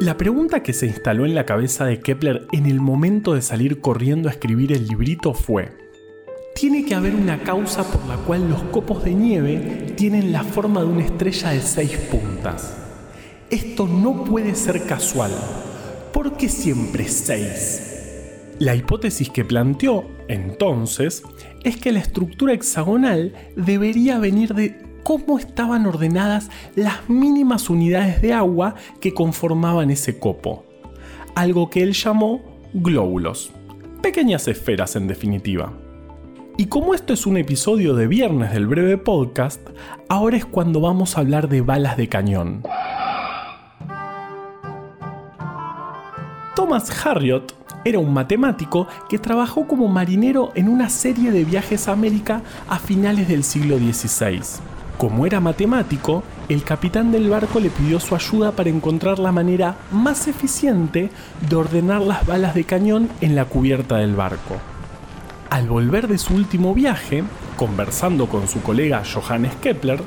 La 0.00 0.16
pregunta 0.16 0.62
que 0.62 0.72
se 0.72 0.86
instaló 0.86 1.26
en 1.26 1.34
la 1.34 1.44
cabeza 1.44 1.84
de 1.84 2.00
Kepler 2.00 2.46
en 2.52 2.66
el 2.66 2.80
momento 2.80 3.34
de 3.34 3.42
salir 3.42 3.80
corriendo 3.80 4.28
a 4.28 4.32
escribir 4.32 4.72
el 4.72 4.86
librito 4.86 5.34
fue, 5.34 5.72
tiene 6.54 6.84
que 6.84 6.94
haber 6.94 7.16
una 7.16 7.42
causa 7.42 7.82
por 7.82 8.06
la 8.06 8.14
cual 8.16 8.48
los 8.48 8.62
copos 8.64 9.02
de 9.02 9.12
nieve 9.12 9.92
tienen 9.96 10.30
la 10.30 10.44
forma 10.44 10.82
de 10.82 10.86
una 10.86 11.04
estrella 11.04 11.50
de 11.50 11.60
seis 11.60 11.96
puntas. 11.96 12.76
Esto 13.50 13.88
no 13.88 14.24
puede 14.24 14.54
ser 14.54 14.86
casual. 14.86 15.32
¿Por 16.12 16.36
qué 16.36 16.48
siempre 16.48 17.08
seis? 17.08 17.82
La 18.60 18.76
hipótesis 18.76 19.30
que 19.30 19.44
planteó, 19.44 20.04
entonces, 20.28 21.24
es 21.64 21.76
que 21.76 21.90
la 21.90 21.98
estructura 21.98 22.52
hexagonal 22.52 23.32
debería 23.56 24.20
venir 24.20 24.54
de 24.54 24.87
cómo 25.08 25.38
estaban 25.38 25.86
ordenadas 25.86 26.50
las 26.74 27.08
mínimas 27.08 27.70
unidades 27.70 28.20
de 28.20 28.34
agua 28.34 28.74
que 29.00 29.14
conformaban 29.14 29.90
ese 29.90 30.18
copo. 30.18 30.66
Algo 31.34 31.70
que 31.70 31.82
él 31.82 31.94
llamó 31.94 32.42
glóbulos. 32.74 33.50
Pequeñas 34.02 34.48
esferas 34.48 34.96
en 34.96 35.08
definitiva. 35.08 35.72
Y 36.58 36.66
como 36.66 36.92
esto 36.92 37.14
es 37.14 37.24
un 37.24 37.38
episodio 37.38 37.94
de 37.94 38.06
viernes 38.06 38.52
del 38.52 38.66
breve 38.66 38.98
podcast, 38.98 39.66
ahora 40.10 40.36
es 40.36 40.44
cuando 40.44 40.82
vamos 40.82 41.16
a 41.16 41.20
hablar 41.20 41.48
de 41.48 41.62
balas 41.62 41.96
de 41.96 42.10
cañón. 42.10 42.62
Thomas 46.54 47.06
Harriot 47.06 47.54
era 47.82 47.98
un 47.98 48.12
matemático 48.12 48.86
que 49.08 49.18
trabajó 49.18 49.66
como 49.66 49.88
marinero 49.88 50.52
en 50.54 50.68
una 50.68 50.90
serie 50.90 51.30
de 51.30 51.44
viajes 51.44 51.88
a 51.88 51.92
América 51.92 52.42
a 52.68 52.78
finales 52.78 53.26
del 53.28 53.42
siglo 53.42 53.78
XVI. 53.78 54.42
Como 54.98 55.26
era 55.26 55.38
matemático, 55.38 56.24
el 56.48 56.64
capitán 56.64 57.12
del 57.12 57.30
barco 57.30 57.60
le 57.60 57.70
pidió 57.70 58.00
su 58.00 58.16
ayuda 58.16 58.50
para 58.50 58.68
encontrar 58.68 59.20
la 59.20 59.30
manera 59.30 59.76
más 59.92 60.26
eficiente 60.26 61.10
de 61.48 61.54
ordenar 61.56 62.02
las 62.02 62.26
balas 62.26 62.52
de 62.56 62.64
cañón 62.64 63.08
en 63.20 63.36
la 63.36 63.44
cubierta 63.44 63.98
del 63.98 64.16
barco. 64.16 64.56
Al 65.50 65.68
volver 65.68 66.08
de 66.08 66.18
su 66.18 66.34
último 66.34 66.74
viaje, 66.74 67.22
conversando 67.56 68.26
con 68.26 68.48
su 68.48 68.60
colega 68.60 69.04
Johannes 69.04 69.54
Kepler, 69.62 70.02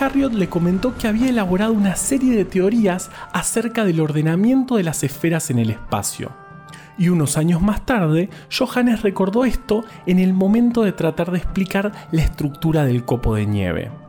Harriot 0.00 0.32
le 0.32 0.48
comentó 0.48 0.98
que 0.98 1.06
había 1.06 1.28
elaborado 1.28 1.72
una 1.72 1.94
serie 1.94 2.34
de 2.36 2.44
teorías 2.44 3.12
acerca 3.32 3.84
del 3.84 4.00
ordenamiento 4.00 4.74
de 4.74 4.82
las 4.82 5.04
esferas 5.04 5.50
en 5.50 5.60
el 5.60 5.70
espacio. 5.70 6.32
Y 6.98 7.08
unos 7.08 7.36
años 7.36 7.62
más 7.62 7.86
tarde, 7.86 8.30
Johannes 8.50 9.02
recordó 9.02 9.44
esto 9.44 9.84
en 10.06 10.18
el 10.18 10.34
momento 10.34 10.82
de 10.82 10.90
tratar 10.90 11.30
de 11.30 11.38
explicar 11.38 11.92
la 12.10 12.22
estructura 12.22 12.84
del 12.84 13.04
copo 13.04 13.36
de 13.36 13.46
nieve. 13.46 14.03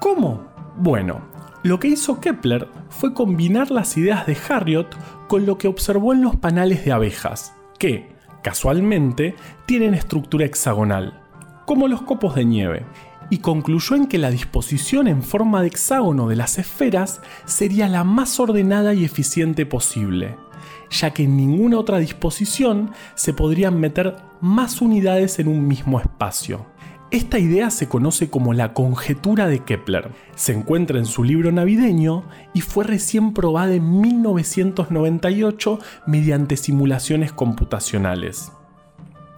¿Cómo? 0.00 0.46
Bueno, 0.76 1.22
lo 1.64 1.80
que 1.80 1.88
hizo 1.88 2.20
Kepler 2.20 2.68
fue 2.88 3.14
combinar 3.14 3.72
las 3.72 3.96
ideas 3.96 4.26
de 4.26 4.36
Harriot 4.48 4.96
con 5.26 5.44
lo 5.44 5.58
que 5.58 5.66
observó 5.66 6.12
en 6.12 6.22
los 6.22 6.36
panales 6.36 6.84
de 6.84 6.92
abejas, 6.92 7.52
que, 7.80 8.12
casualmente, 8.42 9.34
tienen 9.66 9.94
estructura 9.94 10.46
hexagonal, 10.46 11.20
como 11.66 11.88
los 11.88 12.02
copos 12.02 12.36
de 12.36 12.44
nieve, 12.44 12.86
y 13.28 13.38
concluyó 13.38 13.96
en 13.96 14.06
que 14.06 14.18
la 14.18 14.30
disposición 14.30 15.08
en 15.08 15.22
forma 15.22 15.62
de 15.62 15.66
hexágono 15.66 16.28
de 16.28 16.36
las 16.36 16.58
esferas 16.58 17.20
sería 17.44 17.88
la 17.88 18.04
más 18.04 18.38
ordenada 18.38 18.94
y 18.94 19.04
eficiente 19.04 19.66
posible, 19.66 20.36
ya 20.90 21.12
que 21.12 21.24
en 21.24 21.36
ninguna 21.36 21.78
otra 21.78 21.98
disposición 21.98 22.92
se 23.16 23.34
podrían 23.34 23.80
meter 23.80 24.16
más 24.40 24.80
unidades 24.80 25.40
en 25.40 25.48
un 25.48 25.66
mismo 25.66 25.98
espacio. 25.98 26.66
Esta 27.10 27.38
idea 27.38 27.70
se 27.70 27.88
conoce 27.88 28.28
como 28.28 28.52
la 28.52 28.74
conjetura 28.74 29.46
de 29.46 29.60
Kepler. 29.60 30.10
Se 30.34 30.52
encuentra 30.52 30.98
en 30.98 31.06
su 31.06 31.24
libro 31.24 31.50
navideño 31.50 32.24
y 32.52 32.60
fue 32.60 32.84
recién 32.84 33.32
probada 33.32 33.72
en 33.72 34.02
1998 34.02 35.78
mediante 36.06 36.58
simulaciones 36.58 37.32
computacionales. 37.32 38.52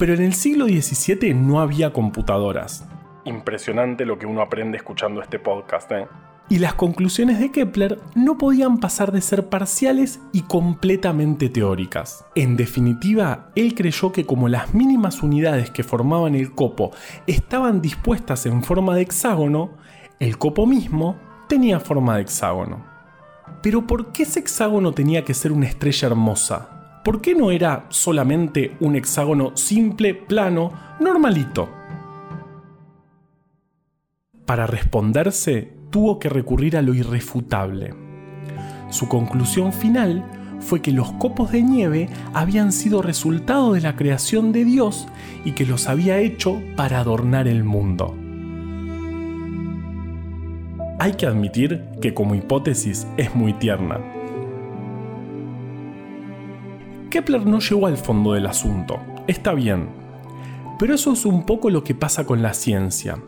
Pero 0.00 0.14
en 0.14 0.22
el 0.22 0.34
siglo 0.34 0.64
XVII 0.66 1.32
no 1.34 1.60
había 1.60 1.92
computadoras. 1.92 2.88
Impresionante 3.24 4.04
lo 4.04 4.18
que 4.18 4.26
uno 4.26 4.42
aprende 4.42 4.76
escuchando 4.76 5.22
este 5.22 5.38
podcast, 5.38 5.92
¿eh? 5.92 6.08
Y 6.50 6.58
las 6.58 6.74
conclusiones 6.74 7.38
de 7.38 7.52
Kepler 7.52 8.00
no 8.16 8.36
podían 8.36 8.80
pasar 8.80 9.12
de 9.12 9.20
ser 9.20 9.48
parciales 9.48 10.18
y 10.32 10.42
completamente 10.42 11.48
teóricas. 11.48 12.24
En 12.34 12.56
definitiva, 12.56 13.52
él 13.54 13.76
creyó 13.76 14.10
que 14.10 14.26
como 14.26 14.48
las 14.48 14.74
mínimas 14.74 15.22
unidades 15.22 15.70
que 15.70 15.84
formaban 15.84 16.34
el 16.34 16.52
copo 16.52 16.90
estaban 17.28 17.80
dispuestas 17.80 18.46
en 18.46 18.64
forma 18.64 18.96
de 18.96 19.02
hexágono, 19.02 19.70
el 20.18 20.38
copo 20.38 20.66
mismo 20.66 21.16
tenía 21.48 21.78
forma 21.78 22.16
de 22.16 22.22
hexágono. 22.22 22.84
Pero 23.62 23.86
¿por 23.86 24.10
qué 24.10 24.24
ese 24.24 24.40
hexágono 24.40 24.90
tenía 24.90 25.24
que 25.24 25.34
ser 25.34 25.52
una 25.52 25.68
estrella 25.68 26.08
hermosa? 26.08 27.00
¿Por 27.04 27.20
qué 27.20 27.36
no 27.36 27.52
era 27.52 27.86
solamente 27.90 28.76
un 28.80 28.96
hexágono 28.96 29.56
simple, 29.56 30.14
plano, 30.14 30.72
normalito? 30.98 31.68
Para 34.44 34.66
responderse, 34.66 35.79
tuvo 35.90 36.18
que 36.18 36.28
recurrir 36.28 36.76
a 36.76 36.82
lo 36.82 36.94
irrefutable. 36.94 37.94
Su 38.90 39.08
conclusión 39.08 39.72
final 39.72 40.24
fue 40.60 40.82
que 40.82 40.92
los 40.92 41.12
copos 41.12 41.52
de 41.52 41.62
nieve 41.62 42.08
habían 42.34 42.72
sido 42.72 43.02
resultado 43.02 43.72
de 43.72 43.80
la 43.80 43.96
creación 43.96 44.52
de 44.52 44.64
Dios 44.64 45.08
y 45.44 45.52
que 45.52 45.66
los 45.66 45.88
había 45.88 46.18
hecho 46.18 46.60
para 46.76 47.00
adornar 47.00 47.48
el 47.48 47.64
mundo. 47.64 48.14
Hay 50.98 51.14
que 51.14 51.26
admitir 51.26 51.82
que 52.02 52.12
como 52.12 52.34
hipótesis 52.34 53.06
es 53.16 53.34
muy 53.34 53.54
tierna. 53.54 53.98
Kepler 57.08 57.46
no 57.46 57.58
llegó 57.58 57.86
al 57.86 57.96
fondo 57.96 58.34
del 58.34 58.46
asunto, 58.46 59.00
está 59.26 59.54
bien, 59.54 59.88
pero 60.78 60.94
eso 60.94 61.12
es 61.12 61.24
un 61.24 61.44
poco 61.46 61.70
lo 61.70 61.82
que 61.82 61.94
pasa 61.94 62.24
con 62.24 62.42
la 62.42 62.52
ciencia. 62.52 63.18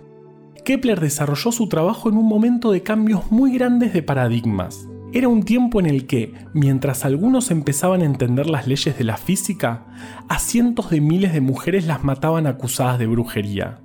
Kepler 0.64 1.01
desarrolló 1.01 1.51
su 1.51 1.68
trabajo 1.68 2.09
en 2.09 2.16
un 2.16 2.27
momento 2.27 2.70
de 2.70 2.83
cambios 2.83 3.33
muy 3.33 3.53
grandes 3.53 3.92
de 3.92 4.03
paradigmas. 4.03 4.88
Era 5.12 5.29
un 5.29 5.42
tiempo 5.42 5.81
en 5.81 5.87
el 5.87 6.07
que, 6.07 6.33
mientras 6.55 7.05
algunos 7.05 7.51
empezaban 7.51 8.01
a 8.01 8.05
entender 8.05 8.48
las 8.48 8.68
leyes 8.68 8.96
de 8.96 9.05
la 9.05 9.16
física, 9.16 9.87
a 10.29 10.38
cientos 10.38 10.90
de 10.90 11.01
miles 11.01 11.33
de 11.33 11.40
mujeres 11.40 11.87
las 11.87 12.05
mataban 12.05 12.46
acusadas 12.46 12.98
de 12.98 13.09
brujería. 13.09 13.81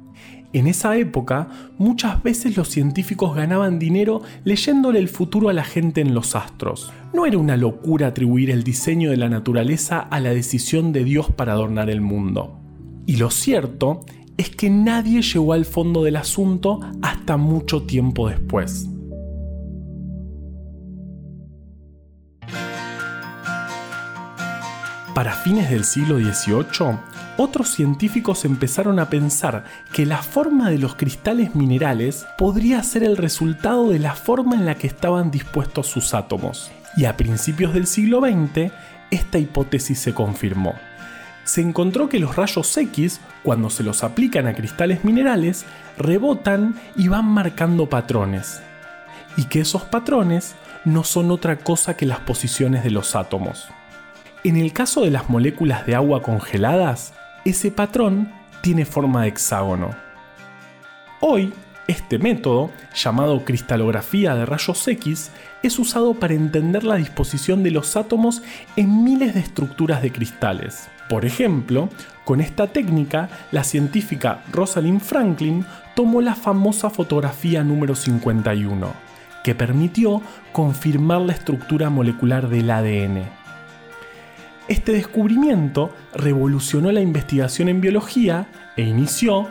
En 0.53 0.67
esa 0.67 0.95
época, 0.97 1.49
muchas 1.77 2.23
veces 2.23 2.55
los 2.55 2.69
científicos 2.69 3.35
ganaban 3.35 3.79
dinero 3.79 4.21
leyéndole 4.45 4.99
el 4.99 5.09
futuro 5.09 5.49
a 5.49 5.53
la 5.53 5.63
gente 5.63 5.99
en 5.99 6.13
los 6.13 6.35
astros. 6.35 6.93
No 7.13 7.25
era 7.25 7.37
una 7.39 7.57
locura 7.57 8.07
atribuir 8.07 8.51
el 8.51 8.63
diseño 8.63 9.09
de 9.09 9.17
la 9.17 9.29
naturaleza 9.29 9.99
a 9.99 10.19
la 10.19 10.29
decisión 10.29 10.93
de 10.93 11.03
Dios 11.03 11.31
para 11.31 11.53
adornar 11.53 11.89
el 11.89 12.01
mundo. 12.01 12.59
Y 13.05 13.17
lo 13.17 13.29
cierto 13.31 14.05
es 14.37 14.51
que 14.51 14.69
nadie 14.69 15.21
llegó 15.21 15.53
al 15.53 15.65
fondo 15.65 16.03
del 16.03 16.15
asunto 16.15 16.79
hasta 17.01 17.37
mucho 17.37 17.83
tiempo 17.83 18.29
después. 18.29 18.87
Para 25.15 25.33
fines 25.33 25.71
del 25.71 25.83
siglo 25.83 26.19
XVIII, 26.19 26.99
otros 27.37 27.69
científicos 27.69 28.45
empezaron 28.45 28.99
a 28.99 29.09
pensar 29.09 29.65
que 29.91 30.05
la 30.05 30.21
forma 30.21 30.69
de 30.69 30.77
los 30.77 30.95
cristales 30.95 31.55
minerales 31.55 32.27
podría 32.37 32.83
ser 32.83 33.03
el 33.03 33.17
resultado 33.17 33.89
de 33.89 33.97
la 33.97 34.13
forma 34.13 34.55
en 34.55 34.67
la 34.67 34.75
que 34.75 34.85
estaban 34.85 35.31
dispuestos 35.31 35.87
sus 35.87 36.13
átomos. 36.13 36.71
Y 36.95 37.05
a 37.05 37.17
principios 37.17 37.73
del 37.73 37.87
siglo 37.87 38.21
XX, 38.21 38.71
esta 39.09 39.39
hipótesis 39.39 39.97
se 39.97 40.13
confirmó 40.13 40.75
se 41.47 41.61
encontró 41.61 42.09
que 42.09 42.19
los 42.19 42.35
rayos 42.35 42.75
X, 42.75 43.21
cuando 43.41 43.69
se 43.69 43.81
los 43.81 44.03
aplican 44.03 44.47
a 44.47 44.53
cristales 44.53 45.05
minerales, 45.05 45.65
rebotan 45.97 46.75
y 46.97 47.07
van 47.07 47.25
marcando 47.25 47.87
patrones. 47.87 48.61
Y 49.37 49.45
que 49.45 49.61
esos 49.61 49.83
patrones 49.83 50.55
no 50.83 51.05
son 51.05 51.31
otra 51.31 51.55
cosa 51.57 51.95
que 51.95 52.05
las 52.05 52.19
posiciones 52.19 52.83
de 52.83 52.91
los 52.91 53.15
átomos. 53.15 53.69
En 54.43 54.57
el 54.57 54.73
caso 54.73 55.01
de 55.01 55.11
las 55.11 55.29
moléculas 55.29 55.85
de 55.85 55.95
agua 55.95 56.21
congeladas, 56.21 57.13
ese 57.45 57.71
patrón 57.71 58.29
tiene 58.61 58.83
forma 58.83 59.21
de 59.21 59.29
hexágono. 59.29 59.95
Hoy, 61.21 61.53
Este 61.87 62.19
método, 62.19 62.69
llamado 62.93 63.45
cristalografía 63.45 64.35
de 64.35 64.45
rayos 64.45 64.85
X, 64.85 65.31
es 65.63 65.79
usado 65.79 66.15
para 66.15 66.33
entender 66.33 66.83
la 66.83 66.95
disposición 66.95 67.63
de 67.63 67.71
los 67.71 67.95
átomos 67.95 68.43
en 68.75 69.05
miles 69.05 69.33
de 69.33 69.39
estructuras 69.39 70.01
de 70.01 70.11
cristales. 70.11 70.89
Por 71.09 71.25
ejemplo, 71.25 71.89
con 72.25 72.41
esta 72.41 72.67
técnica, 72.67 73.29
la 73.51 73.63
científica 73.63 74.43
Rosalind 74.51 74.99
Franklin 74.99 75.65
tomó 75.95 76.21
la 76.21 76.35
famosa 76.35 76.89
fotografía 76.89 77.63
número 77.63 77.95
51, 77.95 78.91
que 79.43 79.55
permitió 79.55 80.21
confirmar 80.51 81.21
la 81.21 81.33
estructura 81.33 81.89
molecular 81.89 82.49
del 82.49 82.69
ADN. 82.69 83.23
Este 84.67 84.91
descubrimiento 84.91 85.93
revolucionó 86.13 86.91
la 86.91 86.99
investigación 86.99 87.69
en 87.69 87.79
biología 87.79 88.47
e 88.75 88.83
inició, 88.83 89.47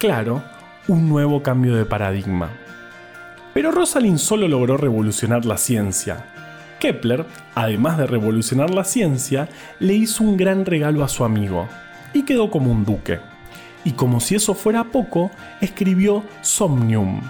claro, 0.00 0.42
un 0.88 1.08
nuevo 1.08 1.42
cambio 1.44 1.76
de 1.76 1.84
paradigma. 1.84 2.50
Pero 3.54 3.70
Rosalind 3.70 4.18
solo 4.18 4.48
logró 4.48 4.76
revolucionar 4.76 5.44
la 5.44 5.56
ciencia. 5.56 6.35
Kepler, 6.86 7.26
además 7.56 7.98
de 7.98 8.06
revolucionar 8.06 8.70
la 8.70 8.84
ciencia, 8.84 9.48
le 9.80 9.94
hizo 9.94 10.22
un 10.22 10.36
gran 10.36 10.64
regalo 10.64 11.02
a 11.02 11.08
su 11.08 11.24
amigo, 11.24 11.66
y 12.12 12.22
quedó 12.22 12.48
como 12.48 12.70
un 12.70 12.84
duque. 12.84 13.18
Y 13.84 13.92
como 13.92 14.20
si 14.20 14.36
eso 14.36 14.54
fuera 14.54 14.84
poco, 14.84 15.32
escribió 15.60 16.22
Somnium, 16.42 17.22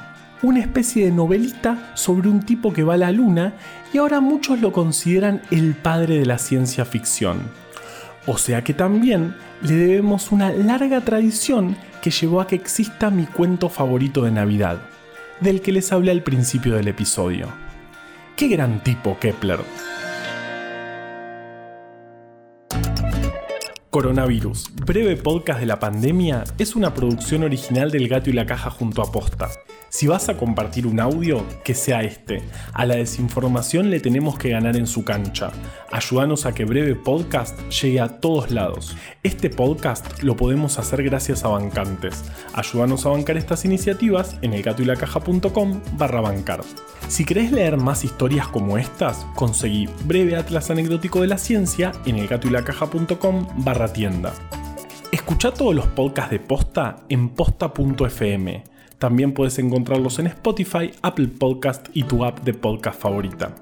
una 0.42 0.60
especie 0.60 1.06
de 1.06 1.10
novelita 1.10 1.92
sobre 1.94 2.28
un 2.28 2.40
tipo 2.40 2.70
que 2.74 2.82
va 2.82 2.94
a 2.94 2.98
la 2.98 3.12
luna 3.12 3.54
y 3.94 3.96
ahora 3.96 4.20
muchos 4.20 4.60
lo 4.60 4.72
consideran 4.72 5.40
el 5.50 5.74
padre 5.74 6.18
de 6.18 6.26
la 6.26 6.36
ciencia 6.36 6.84
ficción. 6.84 7.40
O 8.26 8.36
sea 8.36 8.62
que 8.62 8.74
también 8.74 9.36
le 9.62 9.74
debemos 9.74 10.32
una 10.32 10.50
larga 10.50 11.00
tradición 11.00 11.78
que 12.02 12.10
llevó 12.10 12.42
a 12.42 12.46
que 12.46 12.56
exista 12.56 13.08
mi 13.08 13.24
cuento 13.24 13.70
favorito 13.70 14.22
de 14.22 14.32
Navidad, 14.32 14.82
del 15.40 15.62
que 15.62 15.72
les 15.72 15.92
hablé 15.92 16.10
al 16.10 16.22
principio 16.22 16.74
del 16.74 16.88
episodio. 16.88 17.65
Qué 18.36 18.48
gran 18.48 18.80
tipo 18.80 19.18
Kepler. 19.18 19.60
Coronavirus, 23.96 24.72
breve 24.84 25.16
podcast 25.16 25.58
de 25.58 25.64
la 25.64 25.78
pandemia, 25.78 26.44
es 26.58 26.76
una 26.76 26.92
producción 26.92 27.44
original 27.44 27.90
del 27.90 28.08
Gato 28.08 28.28
y 28.28 28.34
la 28.34 28.44
Caja 28.44 28.68
junto 28.68 29.00
a 29.00 29.10
Posta. 29.10 29.48
Si 29.88 30.06
vas 30.06 30.28
a 30.28 30.36
compartir 30.36 30.86
un 30.86 31.00
audio, 31.00 31.42
que 31.64 31.74
sea 31.74 32.02
este. 32.02 32.42
A 32.74 32.84
la 32.84 32.96
desinformación 32.96 33.88
le 33.88 34.00
tenemos 34.00 34.38
que 34.38 34.50
ganar 34.50 34.76
en 34.76 34.86
su 34.86 35.04
cancha. 35.04 35.50
Ayúdanos 35.90 36.44
a 36.44 36.52
que 36.52 36.66
Breve 36.66 36.94
Podcast 36.94 37.58
llegue 37.70 38.00
a 38.00 38.20
todos 38.20 38.50
lados. 38.50 38.94
Este 39.22 39.48
podcast 39.48 40.22
lo 40.22 40.36
podemos 40.36 40.78
hacer 40.78 41.02
gracias 41.02 41.46
a 41.46 41.48
bancantes. 41.48 42.24
Ayúdanos 42.52 43.06
a 43.06 43.10
bancar 43.10 43.38
estas 43.38 43.64
iniciativas 43.64 44.36
en 44.42 44.52
elgatoylacaja.com 44.52 45.80
barra 45.96 46.20
bancar. 46.20 46.60
Si 47.08 47.24
querés 47.24 47.52
leer 47.52 47.78
más 47.78 48.04
historias 48.04 48.48
como 48.48 48.76
estas, 48.76 49.24
conseguí 49.36 49.88
Breve 50.04 50.36
Atlas 50.36 50.70
Anecdótico 50.70 51.22
de 51.22 51.28
la 51.28 51.38
Ciencia 51.38 51.92
en 52.04 52.16
elgatoylacaja.com 52.16 53.46
barra 53.64 53.85
tienda. 53.88 54.32
Escucha 55.12 55.52
todos 55.52 55.74
los 55.74 55.86
podcasts 55.86 56.30
de 56.30 56.40
Posta 56.40 56.96
en 57.08 57.30
posta.fm 57.30 58.76
también 58.98 59.32
puedes 59.32 59.58
encontrarlos 59.58 60.18
en 60.18 60.26
Spotify, 60.28 60.90
Apple 61.02 61.28
Podcast 61.28 61.88
y 61.92 62.04
tu 62.04 62.24
app 62.24 62.40
de 62.44 62.54
podcast 62.54 62.98
favorita. 62.98 63.54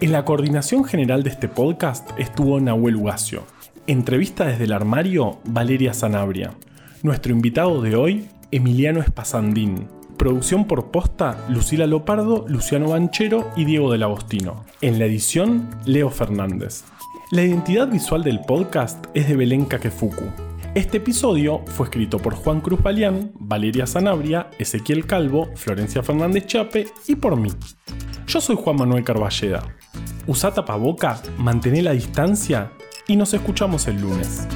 En 0.00 0.12
la 0.12 0.24
coordinación 0.24 0.84
general 0.84 1.22
de 1.22 1.30
este 1.30 1.46
podcast 1.46 2.08
estuvo 2.18 2.58
Nahuel 2.58 2.96
Ugacio. 2.96 3.44
Entrevista 3.86 4.46
desde 4.46 4.64
el 4.64 4.72
armario, 4.72 5.40
Valeria 5.44 5.92
Sanabria. 5.92 6.54
Nuestro 7.02 7.32
invitado 7.32 7.82
de 7.82 7.96
hoy, 7.96 8.28
Emiliano 8.50 9.00
Espasandín. 9.00 9.88
Producción 10.16 10.64
por 10.64 10.90
posta, 10.90 11.44
Lucila 11.50 11.86
Lopardo, 11.86 12.46
Luciano 12.48 12.88
Banchero 12.88 13.50
y 13.54 13.66
Diego 13.66 13.92
del 13.92 14.04
Agostino. 14.04 14.64
En 14.80 14.98
la 14.98 15.04
edición, 15.04 15.68
Leo 15.84 16.08
Fernández. 16.08 16.84
La 17.30 17.42
identidad 17.42 17.88
visual 17.88 18.24
del 18.24 18.40
podcast 18.40 19.04
es 19.12 19.28
de 19.28 19.36
Belén 19.36 19.66
Kakefuku. 19.66 20.32
Este 20.74 20.96
episodio 20.96 21.62
fue 21.66 21.84
escrito 21.84 22.16
por 22.16 22.34
Juan 22.34 22.62
Cruz 22.62 22.82
Balián, 22.82 23.32
Valeria 23.34 23.86
Sanabria, 23.86 24.48
Ezequiel 24.58 25.06
Calvo, 25.06 25.50
Florencia 25.54 26.02
Fernández 26.02 26.46
Chape 26.46 26.86
y 27.06 27.16
por 27.16 27.38
mí. 27.38 27.50
Yo 28.26 28.40
soy 28.40 28.56
Juan 28.56 28.76
Manuel 28.76 29.04
Carballeda. 29.04 29.62
Usa 30.26 30.54
tapaboca, 30.54 31.20
mantén 31.36 31.84
la 31.84 31.92
distancia 31.92 32.72
y 33.06 33.16
nos 33.16 33.34
escuchamos 33.34 33.86
el 33.88 34.00
lunes. 34.00 34.48